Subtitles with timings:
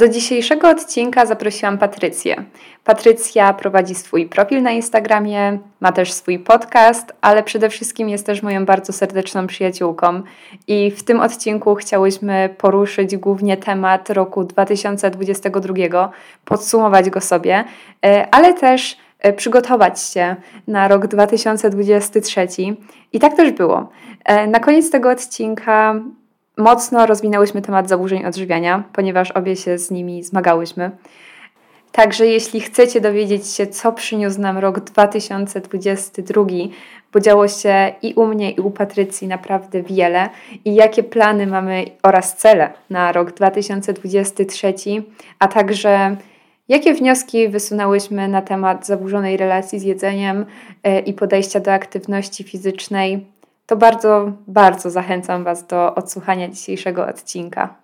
[0.00, 2.44] Do dzisiejszego odcinka zaprosiłam Patrycję.
[2.84, 8.42] Patrycja prowadzi swój profil na Instagramie, ma też swój podcast, ale przede wszystkim jest też
[8.42, 10.22] moją bardzo serdeczną przyjaciółką.
[10.66, 16.10] I w tym odcinku chciałyśmy poruszyć głównie temat roku 2022,
[16.44, 17.64] podsumować go sobie,
[18.06, 20.36] e, ale też e, przygotować się
[20.66, 22.46] na rok 2023.
[23.12, 23.88] I tak też było.
[24.24, 25.94] E, na koniec tego odcinka
[26.56, 30.90] mocno rozwinęłyśmy temat zaburzeń odżywiania, ponieważ obie się z nimi zmagałyśmy.
[31.92, 36.44] Także jeśli chcecie dowiedzieć się, co przyniósł nam rok 2022,
[37.12, 40.28] bo działo się i u mnie, i u Patrycji naprawdę wiele,
[40.64, 44.74] i jakie plany mamy oraz cele na rok 2023,
[45.38, 46.16] a także
[46.68, 50.46] jakie wnioski wysunęłyśmy na temat zaburzonej relacji z jedzeniem
[50.82, 53.26] e, i podejścia do aktywności fizycznej
[53.70, 57.74] to bardzo, bardzo zachęcam Was do odsłuchania dzisiejszego odcinka.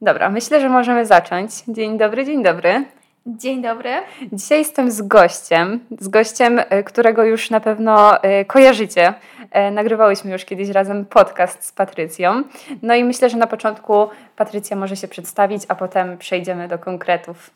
[0.00, 1.52] Dobra, myślę, że możemy zacząć.
[1.68, 2.84] Dzień dobry, dzień dobry.
[3.26, 3.90] Dzień dobry.
[4.32, 9.14] Dzisiaj jestem z gościem, z gościem, e, którego już na pewno e, kojarzycie.
[9.50, 12.42] E, nagrywałyśmy już kiedyś razem podcast z Patrycją.
[12.82, 17.50] No i myślę, że na początku Patrycja może się przedstawić, a potem przejdziemy do konkretów.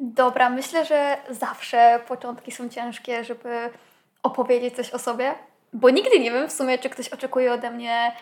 [0.00, 3.70] Dobra, myślę, że zawsze początki są ciężkie, żeby
[4.22, 5.34] opowiedzieć coś o sobie,
[5.72, 8.12] bo nigdy nie wiem w sumie, czy ktoś oczekuje ode mnie,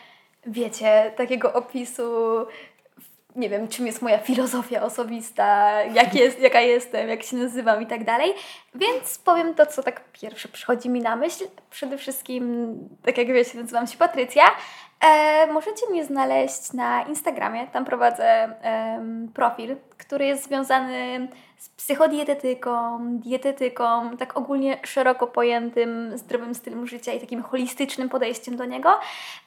[0.47, 2.13] wiecie, takiego opisu,
[3.37, 7.87] nie wiem, czym jest moja filozofia osobista, jak jest, jaka jestem, jak się nazywam i
[7.87, 8.35] tak dalej.
[8.75, 11.45] Więc powiem to, co tak pierwsze przychodzi mi na myśl.
[11.71, 14.45] Przede wszystkim, tak jak wiecie, nazywam się Patrycja.
[15.01, 17.67] E, możecie mnie znaleźć na Instagramie.
[17.67, 19.05] Tam prowadzę e,
[19.35, 21.29] profil, który jest związany
[21.61, 28.65] z psychodietetyką, dietetyką, tak ogólnie szeroko pojętym zdrowym stylem życia i takim holistycznym podejściem do
[28.65, 29.01] niego.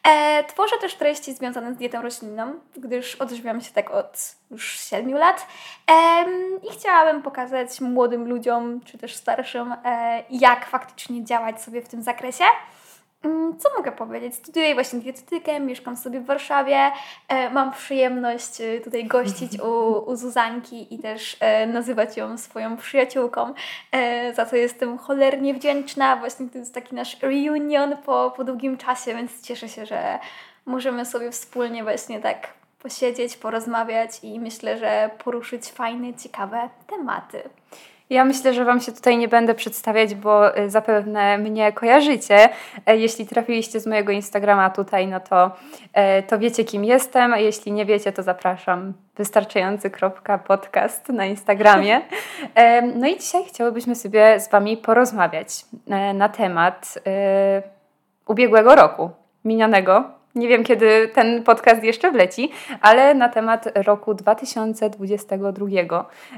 [0.04, 5.14] E, tworzę też treści związane z dietą roślinną, gdyż odżywiam się tak od już 7
[5.14, 5.48] lat
[5.92, 6.26] e,
[6.70, 12.04] i chciałabym pokazać młodym ludziom, czy też starszym, e, jak faktycznie działać sobie w tym
[12.04, 12.44] zakresie.
[13.24, 14.36] Mm, co mogę powiedzieć?
[14.36, 16.92] Studiuję właśnie dietetykę, mieszkam sobie w Warszawie.
[17.28, 22.78] E, mam przyjemność e, tutaj gościć u, u Zuzanki i też e, nazywać ją swoją
[22.78, 23.54] przyjaciółką,
[24.34, 26.16] za co jestem cholernie wdzięczna.
[26.16, 30.20] Właśnie to jest taki nasz reunion po, po długim czasie, więc cieszę się, że
[30.66, 32.48] możemy sobie wspólnie właśnie tak
[32.80, 37.50] posiedzieć, porozmawiać i myślę, że poruszyć fajne, ciekawe tematy.
[38.10, 42.50] Ja myślę, że Wam się tutaj nie będę przedstawiać, bo y, zapewne mnie kojarzycie.
[42.86, 45.52] E, jeśli trafiliście z mojego Instagrama tutaj, no to,
[45.94, 51.26] e, to wiecie, kim jestem, a jeśli nie wiecie, to zapraszam wystarczający kropka podcast na
[51.26, 52.02] Instagramie.
[52.56, 55.66] E, no i dzisiaj chciałybyśmy sobie z Wami porozmawiać
[56.14, 57.00] na temat
[58.28, 59.10] ubiegłego roku,
[59.46, 62.52] minionego, nie wiem, kiedy ten podcast jeszcze wleci,
[62.82, 65.68] ale na temat roku 2022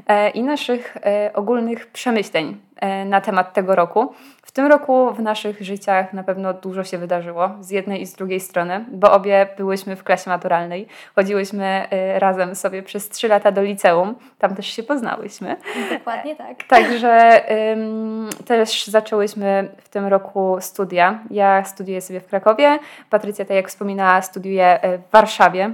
[0.08, 2.58] e, i naszych e, ogólnych przemyśleń
[3.06, 4.14] na temat tego roku.
[4.44, 8.14] W tym roku w naszych życiach na pewno dużo się wydarzyło z jednej i z
[8.14, 10.88] drugiej strony, bo obie byłyśmy w klasie maturalnej.
[11.16, 11.88] Chodziłyśmy
[12.18, 15.56] razem sobie przez trzy lata do liceum, tam też się poznałyśmy.
[15.98, 16.64] Dokładnie tak.
[16.64, 21.20] Także ym, też zaczęłyśmy w tym roku studia.
[21.32, 25.74] Ja studiuję sobie w Krakowie, Patrycja, tak jak wspominała, studiuje e, w Warszawie,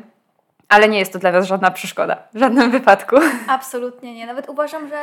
[0.69, 3.15] ale nie jest to dla nas żadna przeszkoda, w żadnym wypadku.
[3.47, 4.25] Absolutnie nie.
[4.25, 4.97] Nawet uważam, że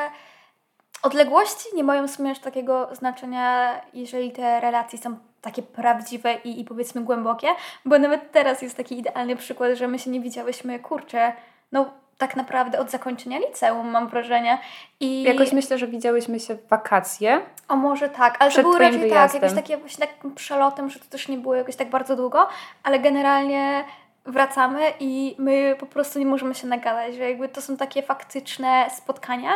[1.03, 6.61] odległości nie mają w sumie aż takiego znaczenia, jeżeli te relacje są takie prawdziwe i,
[6.61, 7.49] i powiedzmy głębokie,
[7.85, 11.33] bo nawet teraz jest taki idealny przykład, że my się nie widziałyśmy, kurczę,
[11.73, 14.59] no tak naprawdę od zakończenia liceum, mam wrażenie.
[15.01, 17.41] I jakoś myślę, że widziałyśmy się w wakacje.
[17.69, 19.41] O może tak, ale to było raczej wyjazdem.
[19.41, 22.49] tak, jakieś takie właśnie takim przelotem, że to też nie było jakoś tak bardzo długo,
[22.83, 23.85] ale generalnie
[24.27, 28.91] wracamy i my po prostu nie możemy się nagadać, że jakby to są takie faktyczne
[28.97, 29.51] spotkania,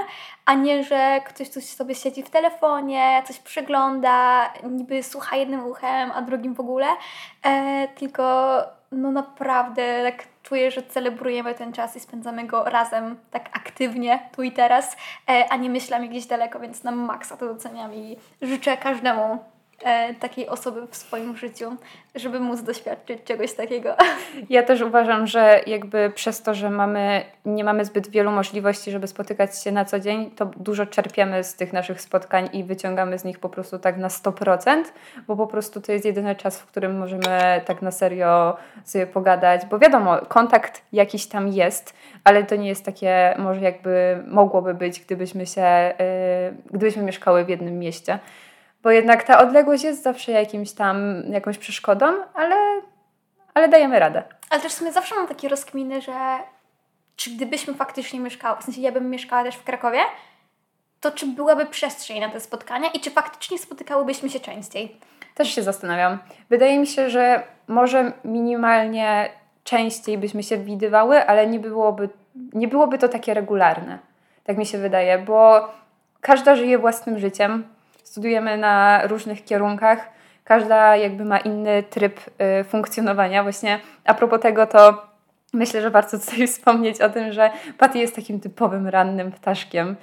[0.44, 6.12] a nie, że ktoś coś sobie siedzi w telefonie, coś przegląda, niby słucha jednym uchem,
[6.14, 6.86] a drugim w ogóle,
[7.42, 8.56] e, tylko
[8.92, 14.42] no naprawdę tak czuję, że celebrujemy ten czas i spędzamy go razem tak aktywnie tu
[14.42, 14.96] i teraz,
[15.30, 19.38] e, a nie myślami gdzieś daleko, więc na maksa to doceniam i życzę każdemu
[20.20, 21.76] takiej osoby w swoim życiu,
[22.14, 23.96] żeby móc doświadczyć czegoś takiego.
[24.50, 29.06] Ja też uważam, że jakby przez to, że mamy, nie mamy zbyt wielu możliwości, żeby
[29.06, 33.24] spotykać się na co dzień, to dużo czerpiemy z tych naszych spotkań i wyciągamy z
[33.24, 34.82] nich po prostu tak na 100%,
[35.26, 39.66] bo po prostu to jest jedyny czas, w którym możemy tak na serio sobie pogadać,
[39.66, 41.94] bo wiadomo, kontakt jakiś tam jest,
[42.24, 47.48] ale to nie jest takie, może jakby mogłoby być, gdybyśmy się, yy, gdybyśmy mieszkały w
[47.48, 48.18] jednym mieście
[48.82, 52.56] bo jednak ta odległość jest zawsze jakimś tam, jakąś przeszkodą, ale,
[53.54, 54.22] ale dajemy radę.
[54.50, 56.12] Ale też w sumie zawsze mam takie rozkminy, że
[57.16, 59.98] czy gdybyśmy faktycznie mieszkały, w sensie ja bym mieszkała też w Krakowie,
[61.00, 64.96] to czy byłaby przestrzeń na te spotkania i czy faktycznie spotykałybyśmy się częściej?
[65.34, 66.18] Też się zastanawiam.
[66.50, 69.30] Wydaje mi się, że może minimalnie
[69.64, 72.08] częściej byśmy się widywały, ale nie byłoby,
[72.52, 73.98] nie byłoby to takie regularne.
[74.44, 75.68] Tak mi się wydaje, bo
[76.20, 77.71] każda żyje własnym życiem.
[78.04, 80.08] Studujemy na różnych kierunkach.
[80.44, 82.20] Każda jakby ma inny tryb
[82.60, 83.42] y, funkcjonowania.
[83.42, 85.12] Właśnie a propos tego, to
[85.52, 89.96] Myślę, że warto tutaj wspomnieć o tym, że Patty jest takim typowym rannym ptaszkiem.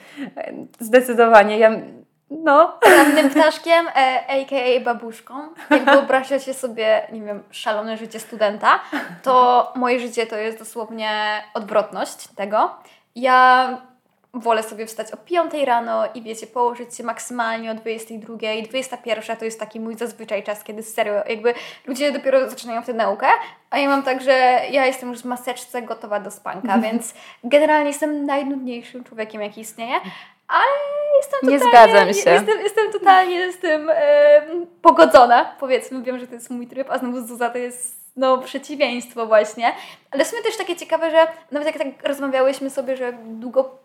[0.79, 1.57] Zdecydowanie.
[1.57, 1.71] Ja,
[2.29, 2.77] no.
[2.97, 4.83] Rannym ptaszkiem, e, a.k.a.
[4.83, 5.33] babuszką.
[5.69, 8.79] Jak wyobrażacie sobie, nie wiem, szalone życie studenta,
[9.23, 11.09] to moje życie to jest dosłownie
[11.53, 12.75] odwrotność tego.
[13.15, 13.77] Ja
[14.33, 19.45] wolę sobie wstać o 5 rano i wiecie, położyć się maksymalnie o 22, 21 to
[19.45, 21.53] jest taki mój zazwyczaj czas, kiedy serio, jakby
[21.87, 23.27] ludzie dopiero zaczynają tę naukę,
[23.69, 24.31] a ja mam tak, że
[24.71, 29.95] ja jestem już w maseczce gotowa do spanka, więc generalnie jestem najnudniejszym człowiekiem, jaki istnieje,
[30.47, 30.65] ale
[31.17, 32.31] jestem totalnie, Nie zgadzam się.
[32.31, 34.41] Jestem, jestem totalnie z tym e,
[34.81, 39.25] pogodzona, powiedzmy, wiem, że to jest mój tryb, a znowu Zuza to jest no, przeciwieństwo
[39.25, 39.73] właśnie.
[40.11, 43.79] Ale w sumie też takie ciekawe, że nawet jak tak rozmawiałyśmy sobie, że długo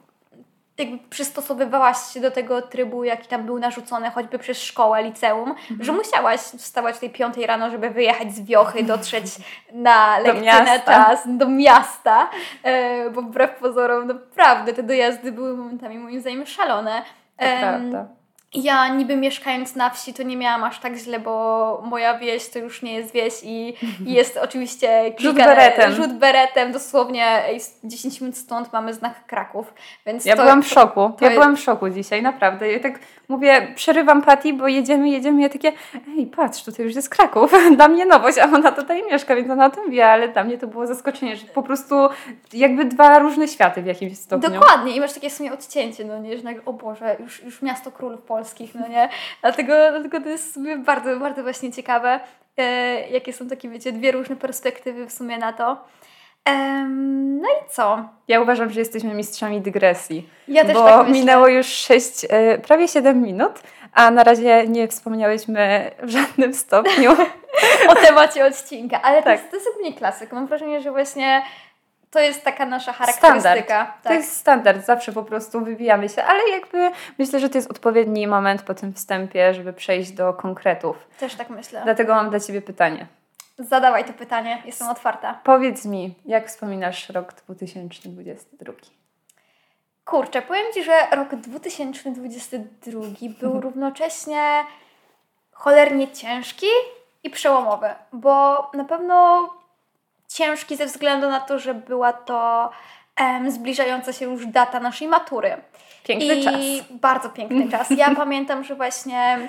[0.79, 5.85] jakby przystosowywałaś się do tego trybu, jaki tam był narzucony choćby przez szkołę, liceum, mhm.
[5.85, 9.25] że musiałaś wstawać tej piątej rano, żeby wyjechać z Wiochy, dotrzeć
[9.73, 12.31] na lekcję na czas, do miasta,
[12.63, 17.03] e, bo wbrew pozorom naprawdę te dojazdy były momentami moim zdaniem szalone.
[17.37, 18.07] To e, prawda
[18.55, 22.59] ja niby mieszkając na wsi to nie miałam aż tak źle, bo moja wieś to
[22.59, 23.75] już nie jest wieś i
[24.17, 25.93] jest oczywiście kilka, rzut beretem.
[25.93, 27.43] Rzut beretem, dosłownie
[27.85, 29.75] 10 minut stąd mamy znak Kraków.
[30.07, 31.01] Więc ja to, byłam w szoku.
[31.01, 31.41] To, to ja jest...
[31.41, 32.73] byłam w szoku dzisiaj, naprawdę.
[32.73, 32.99] Ja tak
[33.29, 35.43] mówię, przerywam Pati, bo jedziemy, jedziemy.
[35.43, 35.73] Ja takie,
[36.19, 37.53] ej, patrz, tutaj już jest Kraków.
[37.77, 40.59] Dla mnie nowość, a ona tutaj mieszka, więc ona o tym wie, ale dla mnie
[40.59, 42.09] to było zaskoczenie, że po prostu
[42.53, 44.51] jakby dwa różne światy w jakimś stopniu.
[44.51, 47.93] Dokładnie i masz takie w sumie odcięcie, no nie, że o Boże, już, już miasto
[47.93, 49.09] królów polskich, no nie?
[49.43, 52.21] Dlatego, dlatego to jest bardzo, bardzo właśnie ciekawe,
[52.57, 52.65] e,
[53.09, 55.85] jakie są takie, wiecie, dwie różne perspektywy w sumie na to.
[57.41, 58.09] No i co?
[58.29, 60.29] Ja uważam, że jesteśmy mistrzami dygresji.
[60.49, 63.53] Ja też bo tak minęło już 6, e, prawie 7 minut,
[63.93, 67.13] a na razie nie wspomniałyśmy w żadnym stopniu
[67.91, 69.03] o temacie odcinka.
[69.03, 69.25] Ale tak.
[69.25, 70.33] to, jest, to jest ogólnie klasyk.
[70.33, 71.43] Mam wrażenie, że właśnie
[72.15, 73.41] to jest taka nasza charakterystyka.
[73.41, 73.69] Standard.
[73.69, 74.03] Tak.
[74.03, 78.27] To jest standard, zawsze po prostu wybijamy się, ale jakby myślę, że to jest odpowiedni
[78.27, 80.97] moment po tym wstępie, żeby przejść do konkretów.
[81.19, 81.81] Też tak myślę.
[81.85, 83.07] Dlatego mam dla Ciebie pytanie.
[83.59, 85.41] Zadawaj to pytanie, jestem otwarta.
[85.45, 88.73] Powiedz mi, jak wspominasz rok 2022?
[90.05, 93.01] Kurczę, powiem Ci, że rok 2022
[93.41, 94.65] był równocześnie
[95.53, 96.67] cholernie ciężki
[97.23, 99.49] i przełomowy, bo na pewno
[100.29, 102.71] ciężki ze względu na to, że była to
[103.17, 105.57] em, zbliżająca się już data naszej matury.
[106.05, 106.55] Piękny I czas.
[106.91, 107.91] bardzo piękny czas.
[107.91, 109.49] Ja pamiętam, że właśnie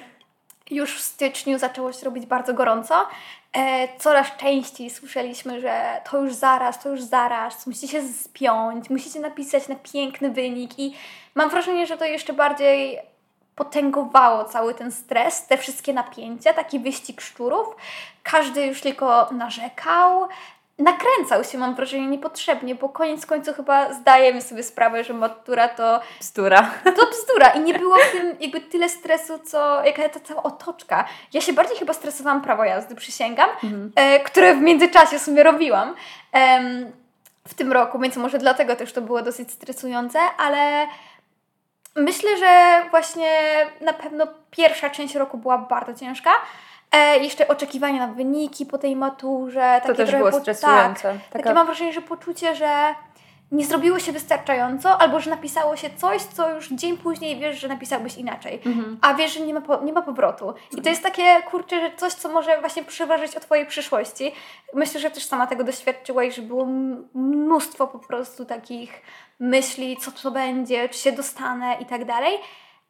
[0.70, 3.08] już w styczniu zaczęło się robić bardzo gorąco.
[3.54, 9.20] E, coraz częściej słyszeliśmy, że to już zaraz, to już zaraz, musicie się spiąć, musicie
[9.20, 10.96] napisać na piękny wynik i
[11.36, 13.00] mam wrażenie, że to jeszcze bardziej
[13.56, 17.76] potęgowało cały ten stres, te wszystkie napięcia, taki wyścig szczurów.
[18.24, 20.28] Każdy już tylko narzekał,
[20.80, 26.00] nakręcał się, mam wrażenie, niepotrzebnie, bo koniec końców chyba zdajemy sobie sprawę, że matura to...
[26.20, 26.72] Bzdura.
[26.84, 31.06] To bzdura i nie było w tym jakby tyle stresu, co jaka ta cała otoczka.
[31.34, 33.92] Ja się bardziej chyba stresowałam prawo jazdy, przysięgam, mhm.
[33.96, 35.96] e, które w międzyczasie w sumie robiłam
[36.34, 36.60] e,
[37.48, 40.88] w tym roku, więc może dlatego też to było dosyć stresujące, ale
[41.96, 43.32] myślę, że właśnie
[43.82, 46.32] na pewno pierwsza część roku była bardzo ciężka,
[46.96, 49.82] E, jeszcze oczekiwania na wyniki po tej maturze.
[49.82, 51.02] Takie to też było stresujące.
[51.02, 51.44] Tak, Taka...
[51.44, 52.96] Takie mam wrażenie, że poczucie, że
[53.52, 57.68] nie zrobiło się wystarczająco, albo że napisało się coś, co już dzień później wiesz, że
[57.68, 58.98] napisałbyś inaczej, mhm.
[59.02, 60.54] a wiesz, że nie ma, po, nie ma powrotu.
[60.78, 64.32] I to jest takie, kurczę, że coś, co może właśnie przeważyć o Twojej przyszłości.
[64.74, 66.66] Myślę, że też sama tego doświadczyłaś, że było
[67.14, 69.02] mnóstwo po prostu takich
[69.40, 72.38] myśli, co to będzie, czy się dostanę i tak dalej.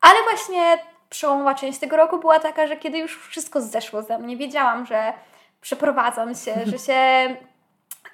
[0.01, 0.77] Ale właśnie
[1.09, 5.13] przełomowa część tego roku była taka, że kiedy już wszystko zeszło ze mnie, wiedziałam, że
[5.61, 6.95] przeprowadzam się, że się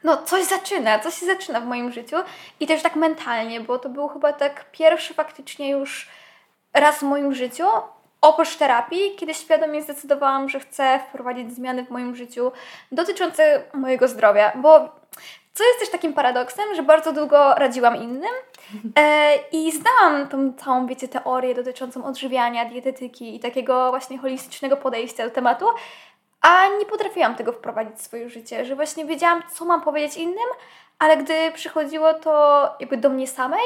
[0.04, 2.16] no coś zaczyna, coś się zaczyna w moim życiu.
[2.60, 6.10] I też tak mentalnie, bo to był chyba tak pierwszy faktycznie już
[6.74, 7.66] raz w moim życiu,
[8.22, 12.52] oprócz terapii, kiedy świadomie zdecydowałam, że chcę wprowadzić zmiany w moim życiu
[12.92, 14.90] dotyczące mojego zdrowia, bo
[15.54, 18.32] co jest też takim paradoksem, że bardzo długo radziłam innym
[18.96, 25.26] e, i znałam tą całą, wiecie, teorię dotyczącą odżywiania, dietetyki i takiego właśnie holistycznego podejścia
[25.26, 25.66] do tematu,
[26.42, 30.48] a nie potrafiłam tego wprowadzić w swoje życie, że właśnie wiedziałam, co mam powiedzieć innym,
[31.00, 33.64] ale gdy przychodziło to jakby do mnie samej,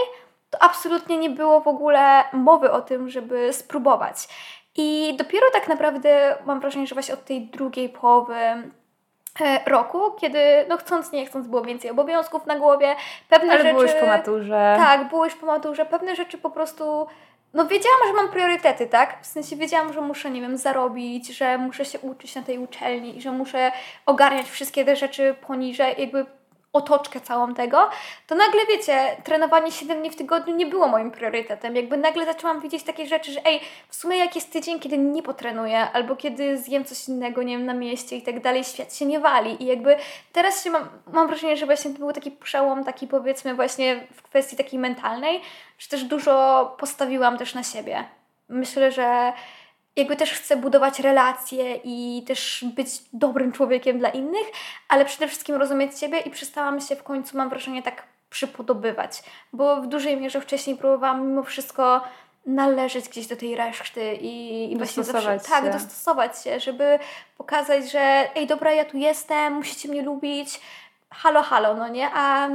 [0.50, 4.28] to absolutnie nie było w ogóle mowy o tym, żeby spróbować.
[4.76, 8.36] I dopiero tak naprawdę mam wrażenie, że właśnie od tej drugiej połowy
[9.66, 10.40] roku, kiedy
[10.70, 12.96] no chcąc, nie chcąc było więcej obowiązków na głowie,
[13.30, 13.72] pewne Ale rzeczy...
[13.74, 14.76] było już po maturze.
[14.78, 17.08] Tak, było już po maturze, pewne rzeczy po prostu
[17.54, 19.18] no wiedziałam, że mam priorytety, tak?
[19.22, 23.18] W sensie wiedziałam, że muszę, nie wiem, zarobić, że muszę się uczyć na tej uczelni
[23.18, 23.72] i że muszę
[24.06, 26.26] ogarniać wszystkie te rzeczy poniżej, jakby
[26.76, 27.90] otoczkę całą tego,
[28.28, 31.76] to nagle wiecie, trenowanie 7 dni w tygodniu nie było moim priorytetem.
[31.76, 35.24] Jakby nagle zaczęłam widzieć takie rzeczy, że ej, w sumie jak jest tydzień, kiedy nie
[35.24, 39.06] potrenuję, albo kiedy zjem coś innego, nie wiem, na mieście i tak dalej, świat się
[39.06, 39.64] nie wali.
[39.64, 39.96] I jakby
[40.34, 44.22] teraz się mam, mam wrażenie, że właśnie to był taki przełom, taki powiedzmy właśnie w
[44.22, 45.42] kwestii takiej mentalnej,
[45.80, 48.04] że też dużo postawiłam też na siebie.
[48.50, 49.34] Myślę, że
[49.96, 54.48] jakby też chcę budować relacje i też być dobrym człowiekiem dla innych,
[54.88, 59.24] ale przede wszystkim rozumieć siebie i przestałam się w końcu, mam wrażenie, tak przypodobywać,
[59.54, 62.02] bo w dużej mierze wcześniej próbowałam mimo wszystko
[62.46, 65.50] należeć gdzieś do tej reszty i, i właśnie zawsze, tak, się.
[65.50, 67.00] tak, dostosować się, żeby
[67.38, 70.62] pokazać, że ej, dobra, ja tu jestem, musicie mnie lubić,
[71.10, 72.50] halo, halo, no nie, a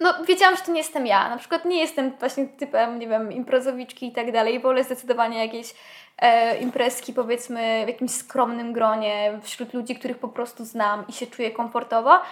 [0.00, 1.28] no wiedziałam, że to nie jestem ja.
[1.28, 4.60] Na przykład nie jestem właśnie typem, nie wiem, imprezowiczki i tak dalej.
[4.60, 5.74] Wolę zdecydowanie jakieś
[6.20, 11.26] e, imprezki powiedzmy w jakimś skromnym gronie, wśród ludzi, których po prostu znam i się
[11.26, 12.14] czuję komfortowo.
[12.16, 12.22] E,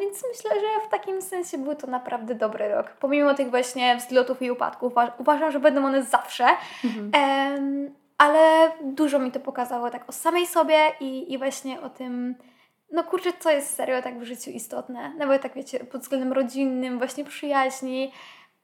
[0.00, 2.90] więc myślę, że w takim sensie był to naprawdę dobry rok.
[3.00, 6.46] Pomimo tych właśnie wzlotów i upadków, uważam, że będą one zawsze.
[6.84, 7.10] Mhm.
[7.16, 7.58] E,
[8.18, 12.34] ale dużo mi to pokazało tak o samej sobie i, i właśnie o tym,
[12.92, 15.14] no kurczę, co jest serio tak w życiu istotne.
[15.18, 18.12] Nawet tak wiecie, pod względem rodzinnym, właśnie przyjaźni,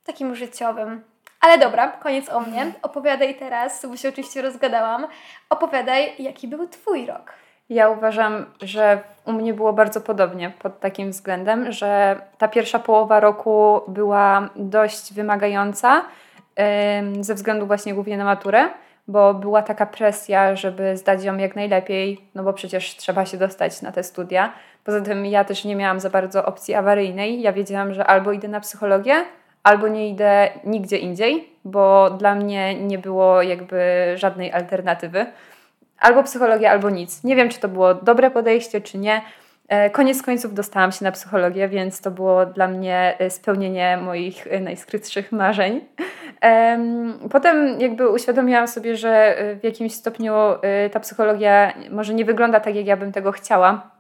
[0.05, 1.05] takim życiowym.
[1.43, 2.73] Ale dobra, koniec o mnie.
[2.83, 5.07] Opowiadaj teraz, bo się oczywiście rozgadałam.
[5.51, 7.33] Opowiadaj, jaki był Twój rok.
[7.69, 13.21] Ja uważam, że u mnie było bardzo podobnie pod takim względem, że ta pierwsza połowa
[13.21, 16.05] roku była dość wymagająca
[17.21, 18.69] ze względu właśnie głównie na maturę,
[19.09, 23.83] bo była taka presja, żeby zdać ją jak najlepiej, no bo przecież trzeba się dostać
[23.83, 24.53] na te studia.
[24.85, 27.43] Poza tym ja też nie miałam za bardzo opcji awaryjnej.
[27.43, 29.15] Ja wiedziałam, że albo idę na psychologię,
[29.63, 35.27] albo nie idę nigdzie indziej, bo dla mnie nie było jakby żadnej alternatywy.
[35.99, 37.25] Albo psychologia, albo nic.
[37.25, 39.23] Nie wiem, czy to było dobre podejście, czy nie.
[39.69, 44.47] E, koniec końców dostałam się na psychologię, więc to było dla mnie e, spełnienie moich
[44.47, 45.81] e, najskrytszych marzeń.
[47.31, 50.35] Potem jakby uświadomiłam sobie, że w jakimś stopniu
[50.93, 53.91] ta psychologia może nie wygląda tak, jak ja bym tego chciała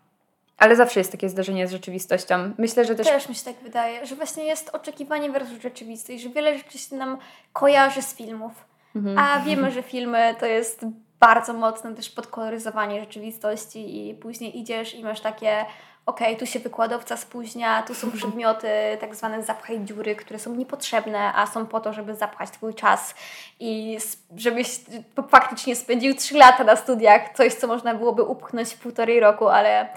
[0.62, 2.52] ale zawsze jest takie zdarzenie z rzeczywistością.
[2.58, 3.06] Myślę, że też.
[3.06, 6.96] Też mi się tak wydaje, że właśnie jest oczekiwanie versus rzeczywistość, że wiele rzeczy się
[6.96, 7.18] nam
[7.52, 8.52] kojarzy z filmów.
[8.96, 9.18] Mhm.
[9.18, 10.84] A wiemy, że filmy to jest
[11.20, 15.64] bardzo mocne też podkoloryzowanie rzeczywistości i później idziesz i masz takie
[16.06, 18.68] okej, okay, tu się wykładowca spóźnia, tu są przedmioty,
[19.00, 23.14] tak zwane zapchaj dziury, które są niepotrzebne, a są po to, żeby zapchać Twój czas
[23.60, 23.98] i
[24.36, 24.80] żebyś
[25.28, 29.88] faktycznie spędził 3 lata na studiach, coś, co można byłoby upchnąć w półtorej roku, ale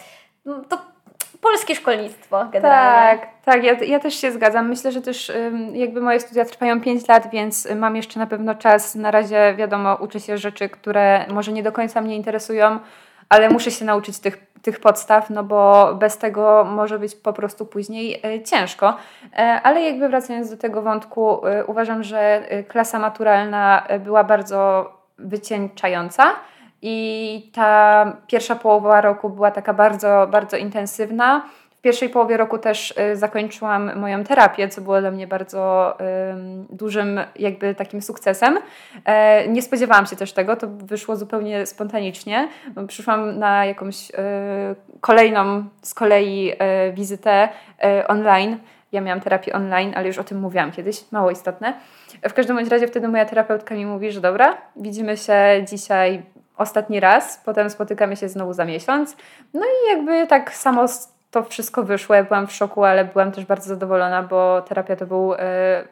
[0.69, 0.77] to
[1.41, 3.19] polskie szkolnictwo generalnie.
[3.19, 4.69] Tak, tak, ja, ja też się zgadzam.
[4.69, 5.31] Myślę, że też
[5.73, 8.95] jakby moje studia trwają 5 lat, więc mam jeszcze na pewno czas.
[8.95, 12.79] Na razie wiadomo, uczę się rzeczy, które może nie do końca mnie interesują,
[13.29, 17.65] ale muszę się nauczyć tych, tych podstaw, no bo bez tego może być po prostu
[17.65, 18.97] później e, ciężko.
[19.33, 26.35] E, ale jakby wracając do tego wątku, e, uważam, że klasa maturalna była bardzo wycieńczająca
[26.87, 31.45] i ta pierwsza połowa roku była taka bardzo, bardzo intensywna.
[31.77, 35.97] W pierwszej połowie roku też y, zakończyłam moją terapię, co było dla mnie bardzo
[36.69, 38.59] dużym jakby takim sukcesem.
[39.05, 42.47] E, nie spodziewałam się też tego, to wyszło zupełnie spontanicznie.
[42.87, 44.13] Przyszłam na jakąś y,
[45.01, 47.49] kolejną z kolei y, wizytę
[48.07, 48.57] online.
[48.91, 51.73] Ja miałam terapię online, ale już o tym mówiłam kiedyś, mało istotne.
[52.29, 55.35] W każdym razie wtedy moja terapeutka mi mówi, że dobra, widzimy się
[55.69, 56.23] dzisiaj
[56.57, 59.17] ostatni raz, potem spotykamy się znowu za miesiąc.
[59.53, 60.85] No i jakby tak samo
[61.31, 62.15] to wszystko wyszło.
[62.15, 65.37] Ja byłam w szoku, ale byłam też bardzo zadowolona, bo terapia to był y,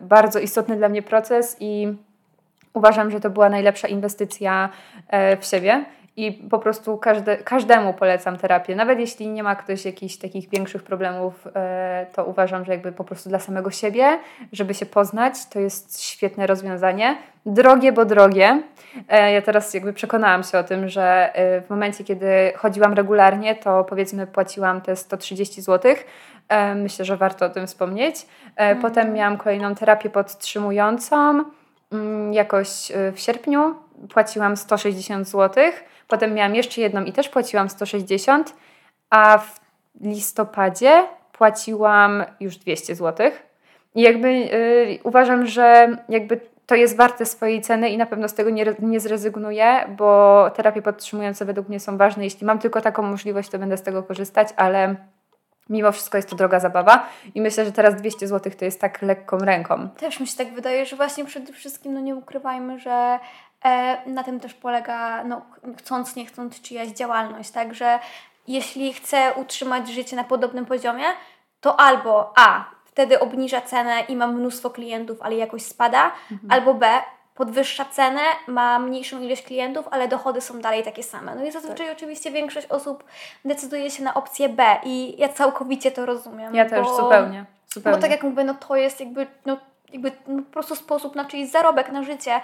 [0.01, 1.97] bardzo istotny dla mnie proces i
[2.73, 4.69] uważam, że to była najlepsza inwestycja
[5.33, 8.75] y, w siebie i po prostu każde, każdemu polecam terapię.
[8.75, 13.03] Nawet jeśli nie ma ktoś jakichś takich większych problemów, e, to uważam, że jakby po
[13.03, 14.19] prostu dla samego siebie,
[14.51, 17.17] żeby się poznać, to jest świetne rozwiązanie.
[17.45, 18.61] Drogie, bo drogie.
[19.09, 23.55] E, ja teraz jakby przekonałam się o tym, że e, w momencie, kiedy chodziłam regularnie,
[23.55, 25.95] to powiedzmy płaciłam te 130 zł.
[26.75, 28.15] Myślę, że warto o tym wspomnieć.
[28.49, 28.81] Mhm.
[28.81, 31.43] Potem miałam kolejną terapię podtrzymującą
[31.91, 33.75] mm, jakoś w sierpniu
[34.09, 35.63] płaciłam 160 zł.
[36.07, 38.55] Potem miałam jeszcze jedną i też płaciłam 160,
[39.09, 39.59] a w
[40.01, 43.31] listopadzie płaciłam już 200 zł.
[43.95, 48.33] I jakby yy, uważam, że jakby to jest warte swojej ceny i na pewno z
[48.33, 52.23] tego nie, nie zrezygnuję, bo terapie podtrzymujące według mnie są ważne.
[52.23, 54.95] Jeśli mam tylko taką możliwość, to będę z tego korzystać, ale
[55.69, 59.01] mimo wszystko jest to droga zabawa i myślę, że teraz 200 zł to jest tak
[59.01, 59.89] lekką ręką.
[59.89, 63.19] Też mi się tak wydaje, że właśnie przede wszystkim no nie ukrywajmy, że
[64.05, 65.41] na tym też polega no,
[65.77, 67.99] chcąc, nie chcąc czyjaś działalność, także
[68.47, 71.05] jeśli chcę utrzymać życie na podobnym poziomie,
[71.61, 76.51] to albo A, wtedy obniża cenę i mam mnóstwo klientów, ale jakoś spada, mhm.
[76.51, 77.01] albo B,
[77.35, 81.35] podwyższa cenę, ma mniejszą ilość klientów, ale dochody są dalej takie same.
[81.35, 81.97] No i zazwyczaj tak.
[81.97, 83.03] oczywiście większość osób
[83.45, 86.55] decyduje się na opcję B i ja całkowicie to rozumiem.
[86.55, 87.45] Ja też, zupełnie.
[87.73, 87.97] zupełnie.
[87.97, 89.57] Bo tak jak mówię, no to jest jakby, no,
[89.93, 92.41] jakby no, po prostu sposób na czyjś zarobek na życie.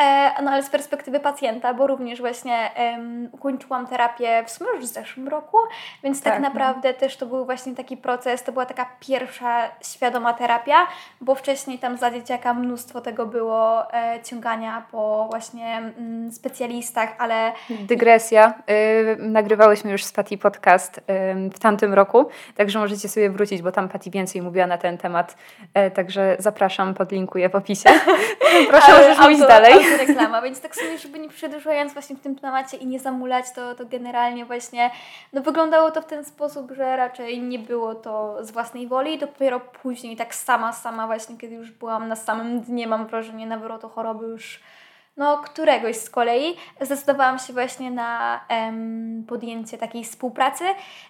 [0.00, 4.80] E, no ale z perspektywy pacjenta, bo również właśnie um, ukończyłam terapię w sumie już
[4.80, 5.58] w zeszłym roku,
[6.02, 6.48] więc tak, tak no.
[6.48, 10.86] naprawdę też to był właśnie taki proces, to była taka pierwsza świadoma terapia,
[11.20, 17.52] bo wcześniej tam za dzieciaka mnóstwo tego było e, ciągania po właśnie mm, specjalistach, ale...
[17.70, 18.54] Dygresja.
[18.70, 21.02] Y, nagrywałyśmy już z Pati podcast y,
[21.50, 25.36] w tamtym roku, także możecie sobie wrócić, bo tam Pati więcej mówiła na ten temat,
[25.86, 27.90] y, także zapraszam, podlinkuję w opisie.
[28.70, 32.76] Proszę, możesz pójść dalej reklama, więc tak sobie, żeby nie przedłużając właśnie w tym temacie
[32.76, 34.90] i nie zamulać, to, to generalnie właśnie
[35.32, 39.60] no wyglądało to w ten sposób, że raczej nie było to z własnej woli, dopiero
[39.60, 44.26] później tak sama, sama właśnie, kiedy już byłam na samym dnie, mam wrażenie, nawrotu choroby
[44.26, 44.60] już
[45.16, 50.64] no, któregoś z kolei zdecydowałam się właśnie na em, podjęcie takiej współpracy.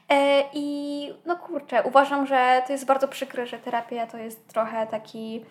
[0.08, 4.86] E, i no kurczę, uważam, że to jest bardzo przykre, że terapia to jest trochę
[4.86, 5.44] taki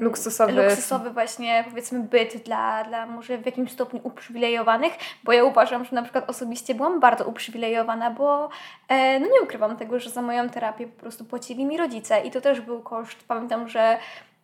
[0.00, 0.52] luksusowy.
[0.52, 4.92] luksusowy właśnie powiedzmy byt dla, dla może w jakimś stopniu uprzywilejowanych,
[5.24, 8.48] bo ja uważam, że na przykład osobiście byłam bardzo uprzywilejowana, bo
[8.88, 12.30] e, no nie ukrywam tego, że za moją terapię po prostu płacili mi rodzice i
[12.30, 13.98] to też był koszt, pamiętam, że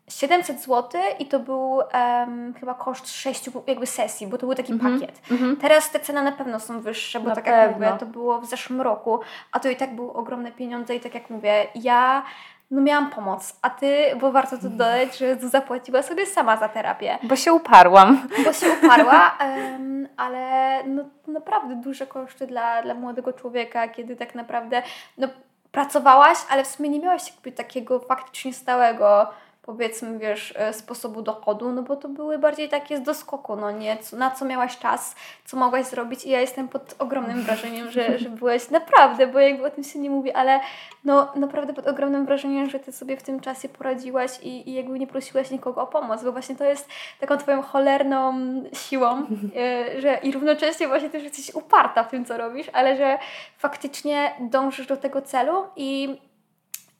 [0.08, 4.72] 700 zł i to był um, chyba koszt sześciu jakby sesji, bo to był taki
[4.72, 5.00] mm -hmm.
[5.00, 5.20] pakiet.
[5.30, 5.60] Mm -hmm.
[5.60, 7.60] Teraz te ceny na pewno są wyższe, bo na tak pewno.
[7.60, 9.20] jak mówię, to było w zeszłym roku,
[9.52, 12.22] a to i tak były ogromne pieniądze i tak jak mówię, ja
[12.70, 17.18] no miałam pomoc, a ty, bo warto to dodać, że zapłaciła sobie sama za terapię.
[17.22, 18.28] Bo się uparłam.
[18.44, 24.34] Bo się uparła, um, ale no, naprawdę duże koszty dla, dla młodego człowieka, kiedy tak
[24.34, 24.82] naprawdę
[25.18, 25.28] no,
[25.72, 29.26] pracowałaś, ale w sumie nie miałaś jakby takiego faktycznie stałego
[29.68, 33.98] powiedzmy, wiesz, e, sposobu dochodu, no bo to były bardziej takie z doskoku, no nie,
[34.12, 36.24] na co miałaś czas, co mogłaś zrobić.
[36.24, 39.98] I ja jestem pod ogromnym wrażeniem, że, że byłeś naprawdę, bo jakby o tym się
[39.98, 40.60] nie mówi, ale
[41.04, 44.98] no naprawdę pod ogromnym wrażeniem, że Ty sobie w tym czasie poradziłaś i, i jakby
[44.98, 46.88] nie prosiłaś nikogo o pomoc, bo właśnie to jest
[47.20, 48.34] taką Twoją cholerną
[48.72, 49.26] siłą,
[49.56, 53.18] e, że i równocześnie właśnie też jesteś uparta w tym, co robisz, ale że
[53.58, 56.18] faktycznie dążysz do tego celu i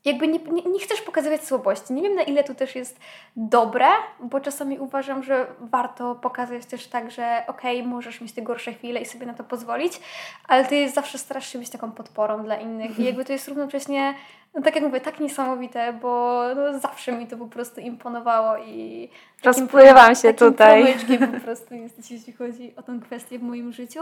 [0.09, 1.93] jakby nie, nie, nie, chcesz pokazywać słabości.
[1.93, 3.01] Nie wiem na ile to też jest
[3.37, 3.87] dobre,
[4.21, 8.73] bo czasami uważam, że warto pokazać też tak, że okej, okay, możesz mieć te gorsze
[8.73, 10.01] chwile i sobie na to pozwolić,
[10.49, 14.15] ale ty zawsze starasz się być taką podporą dla innych i jakby to jest równocześnie,
[14.55, 19.09] no tak jak mówię, tak niesamowite, bo no, zawsze mi to po prostu imponowało i
[19.45, 20.95] rozpływam się takim tutaj.
[21.33, 24.01] po prostu jest, jeśli chodzi o tę kwestię w moim życiu.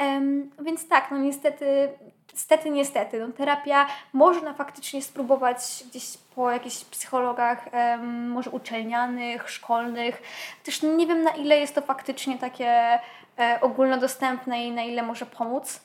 [0.00, 1.88] Um, więc tak, no niestety,
[2.32, 10.22] niestety, niestety, no, terapia można faktycznie spróbować gdzieś po jakichś psychologach, um, może uczelnianych, szkolnych.
[10.64, 12.98] Też nie wiem na ile jest to faktycznie takie
[13.38, 15.80] e, ogólnodostępne i na ile może pomóc.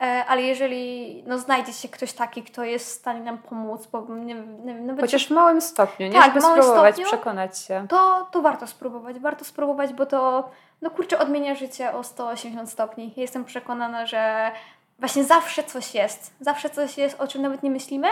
[0.00, 4.06] E, ale jeżeli no, znajdzie się ktoś taki, kto jest w stanie nam pomóc, bo
[4.08, 6.12] nie, nie, nawet Chociaż w małym stopniu, nie?
[6.12, 7.86] Tak, Żeby małym spróbować, stopniu, przekonać się.
[7.88, 10.50] To, to warto spróbować, warto spróbować, bo to
[10.82, 13.12] no kurczę, odmienia życie o 180 stopni.
[13.16, 14.50] Jestem przekonana, że
[14.98, 16.34] właśnie zawsze coś jest.
[16.40, 18.08] Zawsze coś jest, o czym nawet nie myślimy,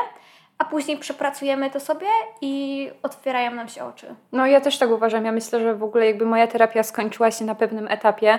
[0.58, 2.06] a później przepracujemy to sobie
[2.40, 4.14] i otwierają nam się oczy.
[4.32, 5.24] No ja też tak uważam.
[5.24, 8.38] Ja myślę, że w ogóle jakby moja terapia skończyła się na pewnym etapie,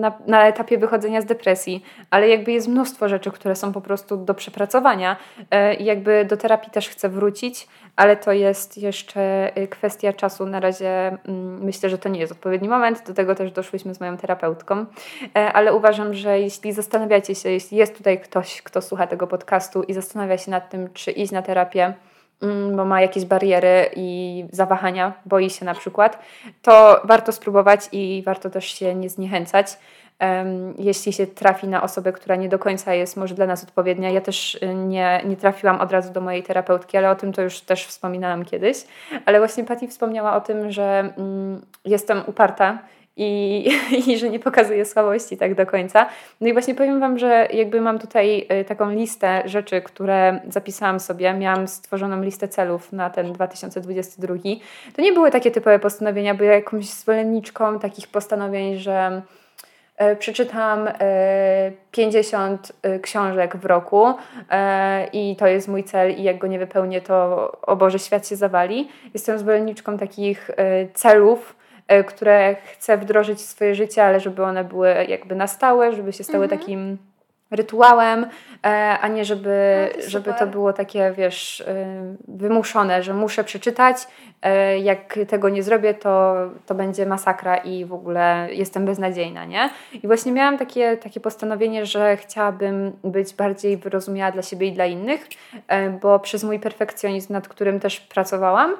[0.00, 4.16] na, na etapie wychodzenia z depresji, ale jakby jest mnóstwo rzeczy, które są po prostu
[4.16, 5.16] do przepracowania
[5.50, 10.46] e, i jakby do terapii też chcę wrócić, ale to jest jeszcze y, kwestia czasu.
[10.46, 13.06] Na razie mm, myślę, że to nie jest odpowiedni moment.
[13.06, 14.86] Do tego też doszłyśmy z moją terapeutką,
[15.36, 19.82] e, ale uważam, że jeśli zastanawiacie się, jeśli jest tutaj ktoś, kto słucha tego podcastu
[19.82, 21.94] i zastanawia się nad tym, czy iść na terapię,
[22.76, 26.18] bo ma jakieś bariery i zawahania, boi się na przykład,
[26.62, 29.78] to warto spróbować i warto też się nie zniechęcać
[30.78, 34.10] jeśli się trafi na osobę, która nie do końca jest może dla nas odpowiednia.
[34.10, 37.42] Ja też y, nie, nie trafiłam od razu do mojej terapeutki, ale o tym to
[37.42, 38.76] już też wspominałam kiedyś.
[39.26, 42.78] Ale właśnie Patti wspomniała o tym, że mm, jestem uparta
[43.16, 43.68] i,
[44.06, 46.06] i że nie pokazuję słabości tak do końca.
[46.40, 51.00] No i właśnie powiem Wam, że jakby mam tutaj y, taką listę rzeczy, które zapisałam
[51.00, 51.34] sobie.
[51.34, 54.34] Miałam stworzoną listę celów na ten 2022.
[54.96, 59.22] To nie były takie typowe postanowienia, bo ja jakąś zwolenniczką takich postanowień, że
[60.12, 60.88] y, przeczytam
[61.90, 64.14] 50 y, książek w roku
[65.12, 68.36] i to jest mój cel i jak go nie wypełnię, to o Boże, świat się
[68.36, 68.88] zawali.
[69.14, 70.50] Jestem zwolenniczką takich
[70.94, 71.56] celów,
[72.06, 76.24] które chcę wdrożyć w swoje życie, ale żeby one były jakby na stałe, żeby się
[76.24, 76.60] stały mhm.
[76.60, 76.98] takim
[77.50, 78.26] rytuałem,
[78.66, 81.86] e, a nie żeby, no to żeby to było takie, wiesz, e,
[82.28, 83.96] wymuszone, że muszę przeczytać.
[84.82, 86.34] Jak tego nie zrobię, to,
[86.66, 89.70] to będzie masakra i w ogóle jestem beznadziejna, nie?
[90.02, 94.86] I właśnie miałam takie, takie postanowienie, że chciałabym być bardziej wyrozumiała dla siebie i dla
[94.86, 95.28] innych,
[96.02, 98.76] bo przez mój perfekcjonizm, nad którym też pracowałam,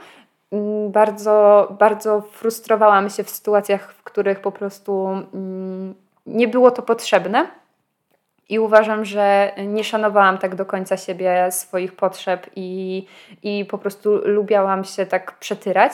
[0.88, 5.94] bardzo, bardzo frustrowałam się w sytuacjach, w których po prostu mm,
[6.26, 7.46] nie było to potrzebne.
[8.48, 13.06] I uważam, że nie szanowałam tak do końca siebie, swoich potrzeb i,
[13.42, 15.92] i po prostu lubiałam się tak przetyrać.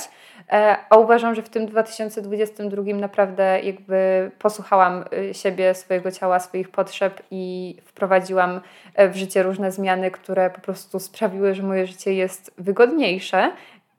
[0.51, 6.71] E, a uważam, że w tym 2022 naprawdę jakby posłuchałam y, siebie, swojego ciała, swoich
[6.71, 8.61] potrzeb i wprowadziłam
[8.95, 13.53] e, w życie różne zmiany, które po prostu sprawiły, że moje życie jest wygodniejsze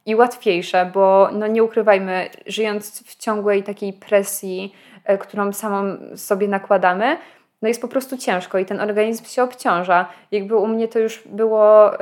[0.05, 6.47] i łatwiejsze, bo no nie ukrywajmy, żyjąc w ciągłej takiej presji, e, którą samą sobie
[6.47, 7.17] nakładamy,
[7.61, 10.05] no jest po prostu ciężko i ten organizm się obciąża.
[10.31, 11.99] Jakby u mnie to już było y,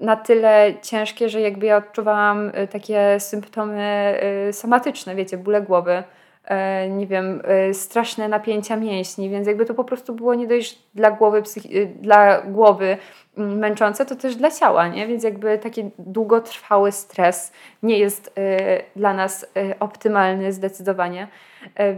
[0.00, 4.14] na tyle ciężkie, że jakby ja odczuwałam y, takie symptomy
[4.52, 6.02] somatyczne, wiecie, bóle głowy,
[6.90, 11.42] nie wiem, straszne napięcia mięśni, więc jakby to po prostu było nie dość dla głowy,
[12.00, 12.96] dla głowy
[13.36, 15.06] męczące, to też dla ciała, nie?
[15.06, 18.34] Więc jakby taki długotrwały stres nie jest
[18.96, 19.46] dla nas
[19.80, 21.28] optymalny zdecydowanie.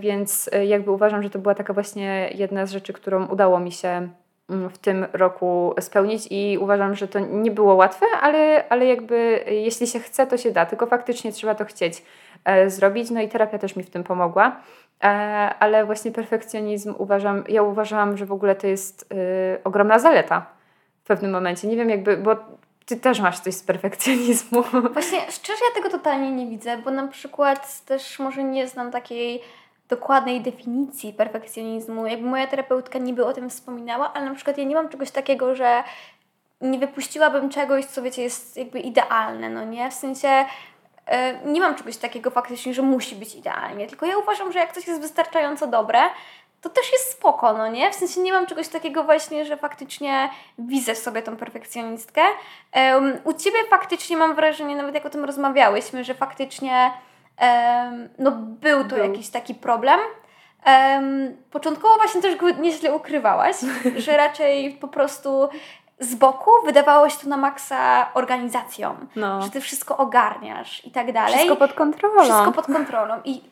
[0.01, 4.09] Więc jakby uważam, że to była taka właśnie jedna z rzeczy, którą udało mi się
[4.51, 9.45] mm, w tym roku spełnić i uważam, że to nie było łatwe, ale, ale jakby
[9.47, 12.03] jeśli się chce, to się da, tylko faktycznie trzeba to chcieć
[12.67, 13.11] zrobić.
[13.11, 14.57] No i terapia też mi w tym pomogła.
[15.59, 19.15] Ale właśnie perfekcjonizm uważam, ja uważałam, że w ogóle to jest
[19.65, 20.47] ogromna zaleta
[21.11, 21.69] pewnym momencie.
[21.69, 22.37] Nie wiem, jakby, bo
[22.87, 24.63] ty też masz coś z perfekcjonizmu.
[24.93, 29.41] Właśnie szczerze ja tego totalnie nie widzę, bo na przykład też może nie znam takiej
[29.89, 32.07] dokładnej definicji perfekcjonizmu.
[32.07, 35.55] Jakby moja terapeutka niby o tym wspominała, ale na przykład ja nie mam czegoś takiego,
[35.55, 35.83] że
[36.61, 39.91] nie wypuściłabym czegoś, co wiecie, jest jakby idealne, no nie?
[39.91, 40.47] W sensie e,
[41.45, 44.87] nie mam czegoś takiego faktycznie, że musi być idealnie, tylko ja uważam, że jak coś
[44.87, 46.01] jest wystarczająco dobre,
[46.61, 47.91] to też jest spoko, no nie?
[47.91, 52.21] W sensie nie mam czegoś takiego właśnie, że faktycznie widzę sobie tą perfekcjonistkę.
[52.75, 56.91] Um, u Ciebie faktycznie mam wrażenie, nawet jak o tym rozmawiałyśmy, że faktycznie
[57.41, 59.05] um, no był to był.
[59.05, 60.01] jakiś taki problem.
[60.67, 63.57] Um, początkowo właśnie też go nieźle ukrywałaś,
[63.97, 65.49] że raczej po prostu
[66.01, 69.43] z boku wydawało się to na maksa organizacją, no.
[69.43, 71.35] że ty wszystko ogarniasz i tak dalej.
[71.35, 72.23] Wszystko pod kontrolą.
[72.23, 73.15] Wszystko pod kontrolą.
[73.25, 73.43] I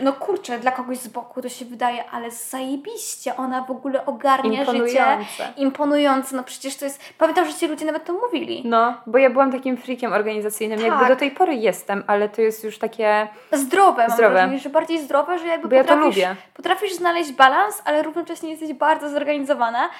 [0.00, 4.60] no kurczę, dla kogoś z boku to się wydaje, ale zajebiście, ona w ogóle ogarnia
[4.60, 5.24] Imponujące.
[5.24, 5.52] życie.
[5.56, 6.36] Imponujące.
[6.36, 8.62] No przecież to jest, pamiętam, że ci ludzie nawet to mówili.
[8.64, 10.88] No, bo ja byłam takim freakiem organizacyjnym, tak.
[10.88, 13.28] jakby do tej pory jestem, ale to jest już takie...
[13.52, 14.34] Zdrowe, mam zdrowe.
[14.34, 18.72] wrażenie, że bardziej zdrowe, że jakby bo potrafisz, ja potrafisz znaleźć balans, ale równocześnie jesteś
[18.72, 19.90] bardzo zorganizowana.